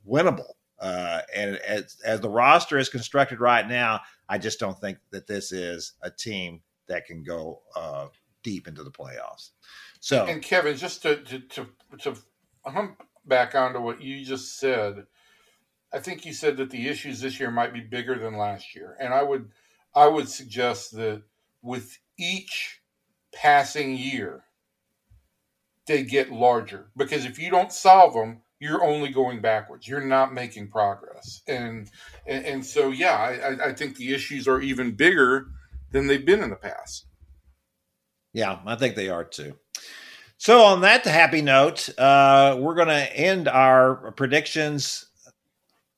winnable. 0.08 0.54
Uh, 0.82 1.22
and 1.34 1.58
as, 1.58 1.98
as 2.04 2.20
the 2.20 2.30
roster 2.30 2.80
is 2.80 2.90
constructed 2.90 3.40
right 3.40 3.68
now, 3.68 4.02
I 4.28 4.40
just 4.40 4.60
don't 4.60 4.80
think 4.80 4.98
that 5.12 5.28
this 5.28 5.52
is 5.52 5.94
a 6.02 6.10
team 6.10 6.62
that 6.88 7.06
can 7.06 7.24
go 7.24 7.62
uh, 7.76 8.08
deep 8.44 8.68
into 8.68 8.84
the 8.84 8.92
playoffs. 8.92 9.52
So 10.00 10.26
and 10.26 10.42
Kevin, 10.42 10.76
just 10.76 11.04
to 11.04 11.18
to 11.18 11.40
to, 11.40 11.68
to 12.00 12.16
hump 12.66 13.04
back 13.26 13.54
onto 13.54 13.80
what 13.80 14.02
you 14.02 14.26
just 14.26 14.58
said, 14.58 15.06
I 15.94 16.00
think 16.00 16.26
you 16.26 16.34
said 16.34 16.58
that 16.58 16.72
the 16.72 16.88
issues 16.88 17.22
this 17.22 17.40
year 17.40 17.52
might 17.52 17.74
be 17.74 17.82
bigger 17.82 18.18
than 18.18 18.36
last 18.38 18.76
year, 18.76 18.98
and 19.00 19.14
I 19.14 19.22
would 19.22 19.50
I 19.94 20.08
would 20.08 20.30
suggest 20.30 20.96
that 20.96 21.22
with 21.62 22.00
each 22.18 22.82
passing 23.34 23.96
year, 23.96 24.46
they 25.86 26.04
get 26.04 26.32
larger 26.32 26.90
because 26.98 27.26
if 27.26 27.38
you 27.38 27.52
don't 27.52 27.72
solve 27.72 28.14
them, 28.14 28.42
you're 28.62 28.86
only 28.86 29.10
going 29.10 29.42
backwards. 29.42 29.88
You're 29.88 30.06
not 30.06 30.34
making 30.34 30.70
progress, 30.70 31.42
and 31.48 31.90
and, 32.28 32.46
and 32.46 32.66
so 32.66 32.92
yeah, 32.92 33.16
I, 33.18 33.70
I 33.70 33.74
think 33.74 33.98
the 33.98 34.14
issues 34.14 34.48
are 34.48 34.62
even 34.62 34.92
bigger 34.92 35.48
than 35.92 36.06
they've 36.06 36.26
been 36.26 36.44
in 36.44 36.52
the 36.52 36.56
past. 36.56 37.08
Yeah, 38.34 38.60
I 38.66 38.76
think 38.76 38.96
they 38.96 39.10
are 39.10 39.24
too. 39.24 39.58
So, 40.38 40.62
on 40.62 40.82
that 40.82 41.04
happy 41.06 41.42
note, 41.42 41.90
uh, 41.98 42.56
we're 42.60 42.76
going 42.76 42.88
to 42.88 43.18
end 43.18 43.48
our 43.48 44.12
predictions 44.12 45.08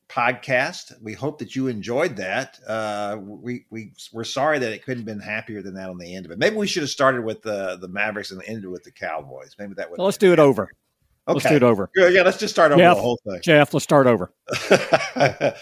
podcast. 0.09 0.93
We 1.01 1.13
hope 1.13 1.39
that 1.39 1.55
you 1.57 1.67
enjoyed 1.67 2.15
that. 2.15 2.59
Uh, 2.65 3.17
we 3.21 3.65
we 3.71 3.91
we're 4.13 4.23
sorry 4.23 4.59
that 4.59 4.71
it 4.71 4.85
couldn't 4.85 4.99
have 4.99 5.05
been 5.05 5.19
happier 5.19 5.61
than 5.61 5.73
that 5.73 5.89
on 5.89 5.97
the 5.97 6.15
end 6.15 6.25
of 6.25 6.31
it. 6.31 6.39
Maybe 6.39 6.55
we 6.55 6.67
should 6.67 6.83
have 6.83 6.89
started 6.89 7.25
with 7.25 7.41
the 7.41 7.77
the 7.81 7.89
Mavericks 7.89 8.31
and 8.31 8.41
ended 8.45 8.69
with 8.69 8.83
the 8.83 8.91
Cowboys. 8.91 9.55
Maybe 9.59 9.73
that 9.73 9.91
would. 9.91 9.99
let's 9.99 10.17
do 10.17 10.31
it 10.31 10.39
over. 10.39 10.69
Okay. 11.27 11.35
Let's 11.35 11.49
do 11.49 11.55
it 11.55 11.63
over. 11.63 11.89
Yeah, 11.95 12.21
let's 12.23 12.37
just 12.37 12.53
start 12.53 12.71
over 12.71 12.81
Jeff, 12.81 12.97
the 12.97 13.01
whole 13.01 13.19
thing. 13.25 13.39
Jeff, 13.41 13.73
let's 13.73 13.83
start 13.83 14.07
over. 14.07 14.33
yeah, 14.69 15.53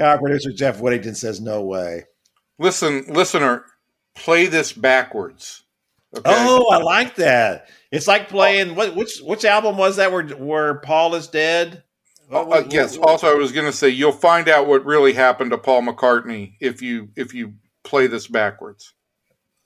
our 0.00 0.18
producer 0.18 0.52
Jeff 0.52 0.80
Whittington 0.80 1.14
says 1.14 1.40
no 1.40 1.62
way. 1.62 2.04
Listen, 2.58 3.04
listener, 3.08 3.64
play 4.16 4.46
this 4.46 4.72
backwards. 4.72 5.62
Okay. 6.16 6.22
Oh, 6.26 6.68
I 6.70 6.78
like 6.78 7.16
that. 7.16 7.68
It's 7.90 8.08
like 8.08 8.28
playing 8.28 8.74
what 8.74 8.94
which 8.96 9.20
which 9.20 9.44
album 9.44 9.76
was 9.76 9.96
that 9.96 10.12
where 10.12 10.26
where 10.26 10.74
Paul 10.76 11.14
is 11.14 11.28
dead? 11.28 11.84
Uh, 12.30 12.48
uh, 12.48 12.64
yes. 12.70 12.96
Also, 12.96 13.28
I 13.30 13.34
was 13.34 13.52
going 13.52 13.66
to 13.66 13.72
say 13.72 13.88
you'll 13.88 14.12
find 14.12 14.48
out 14.48 14.66
what 14.66 14.84
really 14.84 15.12
happened 15.12 15.50
to 15.50 15.58
Paul 15.58 15.82
McCartney 15.82 16.54
if 16.60 16.82
you 16.82 17.10
if 17.16 17.34
you 17.34 17.54
play 17.84 18.06
this 18.06 18.26
backwards. 18.26 18.94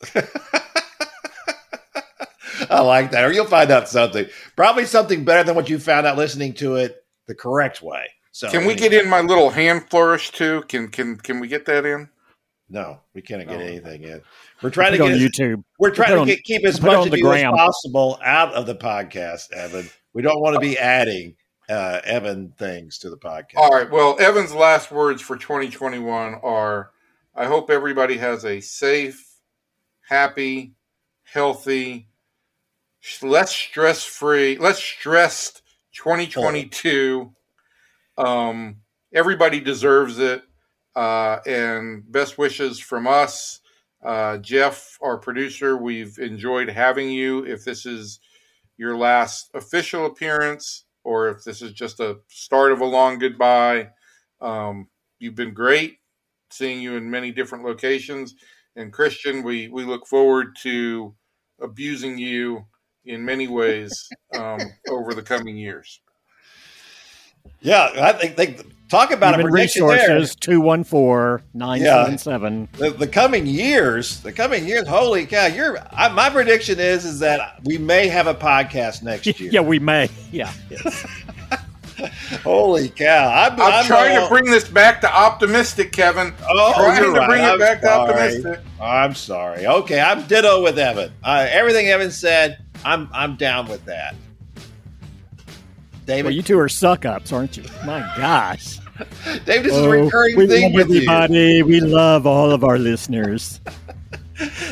I 2.71 2.81
like 2.81 3.11
that. 3.13 3.25
Or 3.25 3.33
you'll 3.33 3.47
find 3.47 3.71
out 3.71 3.89
something. 3.89 4.27
Probably 4.57 4.85
something 4.85 5.25
better 5.25 5.45
than 5.45 5.55
what 5.55 5.69
you 5.69 5.79
found 5.79 6.07
out 6.07 6.17
listening 6.17 6.55
to 6.55 6.77
it 6.77 7.05
the 7.27 7.35
correct 7.35 7.83
way. 7.83 8.07
So 8.33 8.49
Can 8.51 8.67
we 8.67 8.75
get 8.75 8.93
in 8.93 9.09
my 9.09 9.21
little 9.21 9.51
hand 9.51 9.89
flourish 9.91 10.31
too? 10.31 10.63
Can 10.69 10.89
can 10.89 11.17
can 11.17 11.41
we 11.41 11.49
get 11.49 11.67
that 11.67 11.85
in? 11.85 12.09
No, 12.71 13.01
we 13.15 13.23
can't 13.23 13.49
get 13.49 13.57
Oh. 13.59 13.63
anything 13.63 14.03
in. 14.05 14.21
We're 14.63 14.71
trying 14.71 14.93
to 14.93 14.99
Put 14.99 15.07
it 15.07 15.09
get 15.09 15.21
on 15.21 15.25
as- 15.25 15.31
YouTube. 15.57 15.65
we're 15.79 15.91
trying 15.91 16.09
Put 16.11 16.15
to 16.17 16.21
on- 16.21 16.27
get, 16.27 16.45
keep 16.45 16.65
as 16.67 16.81
much 16.81 17.07
of 17.07 17.11
the 17.11 17.19
you 17.19 17.33
as 17.33 17.43
possible 17.45 18.19
out 18.23 18.53
of 18.53 18.67
the 18.67 18.75
podcast, 18.75 19.51
Evan. 19.53 19.89
We 20.13 20.23
don't 20.23 20.41
want 20.41 20.55
to 20.55 20.61
be 20.61 20.79
adding 20.79 21.35
uh, 21.71 22.01
Evan 22.05 22.53
things 22.59 22.99
to 22.99 23.11
the 23.11 23.17
podcast. 23.17 23.57
All 23.57 23.71
right. 23.71 23.91
Well, 23.91 24.17
Evan's 24.21 24.55
last 24.55 24.91
words 24.91 25.21
for 25.23 25.37
2021 25.37 26.35
are 26.43 26.91
I 27.35 27.47
hope 27.47 27.71
everybody 27.71 28.17
has 28.19 28.45
a 28.45 28.61
safe, 28.61 29.27
happy, 30.09 30.75
healthy, 31.25 32.01
sh- 32.01 32.05
less 33.23 33.55
stress 33.55 34.05
free, 34.05 34.57
less 34.59 34.79
stressed 34.79 35.63
2022. 35.93 37.33
Um, 38.17 38.77
everybody 39.13 39.61
deserves 39.61 40.19
it. 40.19 40.43
Uh, 40.97 41.39
and 41.47 42.11
best 42.11 42.39
wishes 42.39 42.81
from 42.81 43.07
us. 43.07 43.61
Uh, 44.05 44.37
Jeff, 44.39 44.99
our 45.01 45.17
producer, 45.17 45.77
we've 45.77 46.19
enjoyed 46.19 46.69
having 46.69 47.09
you. 47.09 47.45
If 47.45 47.65
this 47.65 47.87
is 47.87 48.19
your 48.79 48.97
last 48.97 49.51
official 49.55 50.07
appearance, 50.07 50.87
or 51.05 51.29
if 51.29 51.45
this 51.45 51.63
is 51.63 51.73
just 51.73 52.01
a 52.01 52.19
start 52.29 52.73
of 52.73 52.81
a 52.81 52.85
long 52.85 53.19
goodbye. 53.19 53.89
Um, 54.41 54.89
you've 55.19 55.35
been 55.35 55.55
great 55.55 55.99
seeing 56.51 56.81
you 56.81 56.97
in 56.97 57.11
many 57.11 57.31
different 57.31 57.65
locations. 57.65 58.35
And 58.77 58.93
Christian, 58.93 59.43
we, 59.43 59.69
we 59.69 59.85
look 59.85 60.07
forward 60.07 60.57
to 60.63 61.15
abusing 61.61 62.19
you 62.19 62.65
in 63.09 63.25
many 63.25 63.49
ways 63.49 64.09
um, 64.35 64.61
over 64.89 65.15
the 65.15 65.23
coming 65.23 65.57
years. 65.57 66.01
Yeah, 67.61 67.91
I 67.97 68.13
think 68.13 68.37
they 68.37 68.59
talk 68.89 69.11
about 69.11 69.35
a 69.35 69.39
Human 69.39 69.51
prediction 69.51 69.87
there. 69.87 69.97
resources 69.97 70.37
214 70.37 71.45
977. 71.55 72.69
The, 72.73 72.91
the 72.91 73.07
coming 73.07 73.47
years, 73.47 74.21
the 74.21 74.33
coming 74.33 74.67
years. 74.67 74.87
Holy 74.87 75.27
cow! 75.27 75.47
You're 75.47 75.79
I, 75.93 76.09
my 76.09 76.31
prediction 76.31 76.79
is 76.79 77.05
is 77.05 77.19
that 77.21 77.61
we 77.65 77.79
may 77.79 78.07
have 78.09 78.27
a 78.27 78.35
podcast 78.35 79.03
next 79.03 79.27
year. 79.41 79.51
Yeah, 79.51 79.61
we 79.61 79.79
may. 79.79 80.09
Yeah. 80.31 80.53
Holy 82.45 82.91
cow! 82.91 83.33
I'm, 83.33 83.61
I'm, 83.61 83.85
trying 83.87 84.17
uh, 84.17 84.23
to 84.23 84.29
bring 84.29 84.45
this 84.45 84.69
back 84.69 85.01
to 85.01 85.13
optimistic, 85.13 85.91
Kevin. 85.91 86.33
Oh, 86.49 86.73
trying 86.75 87.03
you're 87.03 87.13
to 87.15 87.19
right. 87.19 87.29
bring 87.29 87.43
it 87.43 87.47
I'm 87.47 87.59
back 87.59 87.81
to 87.81 87.87
sorry. 87.87 88.11
optimistic. 88.11 88.61
I'm 88.81 89.15
sorry. 89.15 89.67
Okay, 89.67 90.01
I'm 90.01 90.23
ditto 90.27 90.63
with 90.63 90.79
Evan. 90.79 91.13
Uh, 91.25 91.49
everything 91.51 91.89
Evan 91.89 92.13
said, 92.13 92.63
I'm 92.85 93.09
I'm 93.13 93.37
down 93.37 93.69
with 93.69 93.85
that. 93.87 94.15
David, 96.07 96.25
Well, 96.27 96.35
you 96.35 96.43
two 96.43 96.59
are 96.59 96.69
suck 96.69 97.05
ups, 97.05 97.33
aren't 97.33 97.57
you? 97.57 97.65
My 97.85 98.01
gosh. 98.17 98.79
David, 99.45 99.67
this 99.67 99.73
is 99.75 99.79
a 99.85 99.87
Oh, 99.87 99.91
recurring 99.91 100.37
we 100.37 100.47
theme 100.47 100.73
love 100.73 100.87
with 100.89 100.89
you. 100.97 100.97
everybody. 101.11 101.63
We 101.63 101.81
love 101.81 102.27
all 102.27 102.51
of 102.51 102.65
our 102.65 102.79
listeners. 102.79 103.61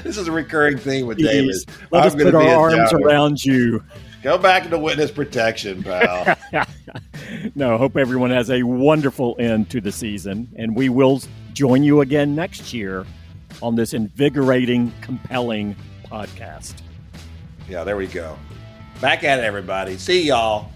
This 0.05 0.17
is 0.17 0.29
a 0.29 0.33
recurring 0.33 0.79
theme 0.79 1.09
with 1.09 1.19
David. 1.19 1.57
Let 1.91 2.03
I'm 2.03 2.07
us 2.07 2.15
put 2.15 2.33
our 2.37 2.41
arms 2.71 2.93
around 2.93 3.45
you. 3.45 3.83
Go 4.23 4.39
back 4.39 4.65
into 4.65 4.79
witness 4.79 5.11
protection, 5.11 5.83
pal. 5.83 6.37
no, 7.57 7.77
hope 7.77 7.97
everyone 7.97 8.31
has 8.31 8.49
a 8.49 8.63
wonderful 8.63 9.35
end 9.41 9.69
to 9.71 9.81
the 9.81 9.91
season, 9.91 10.49
and 10.55 10.77
we 10.77 10.89
will 10.89 11.21
join 11.53 11.83
you 11.83 12.01
again 12.03 12.37
next 12.37 12.73
year 12.73 13.05
on 13.61 13.75
this 13.75 13.93
invigorating, 13.93 14.93
compelling 15.01 15.75
podcast. 16.05 16.75
Yeah, 17.69 17.85
there 17.85 17.97
we 17.97 18.07
go. 18.07 18.39
Back 19.01 19.25
at 19.25 19.39
it, 19.39 19.45
everybody. 19.45 19.97
See 19.99 20.27
y'all. 20.27 20.71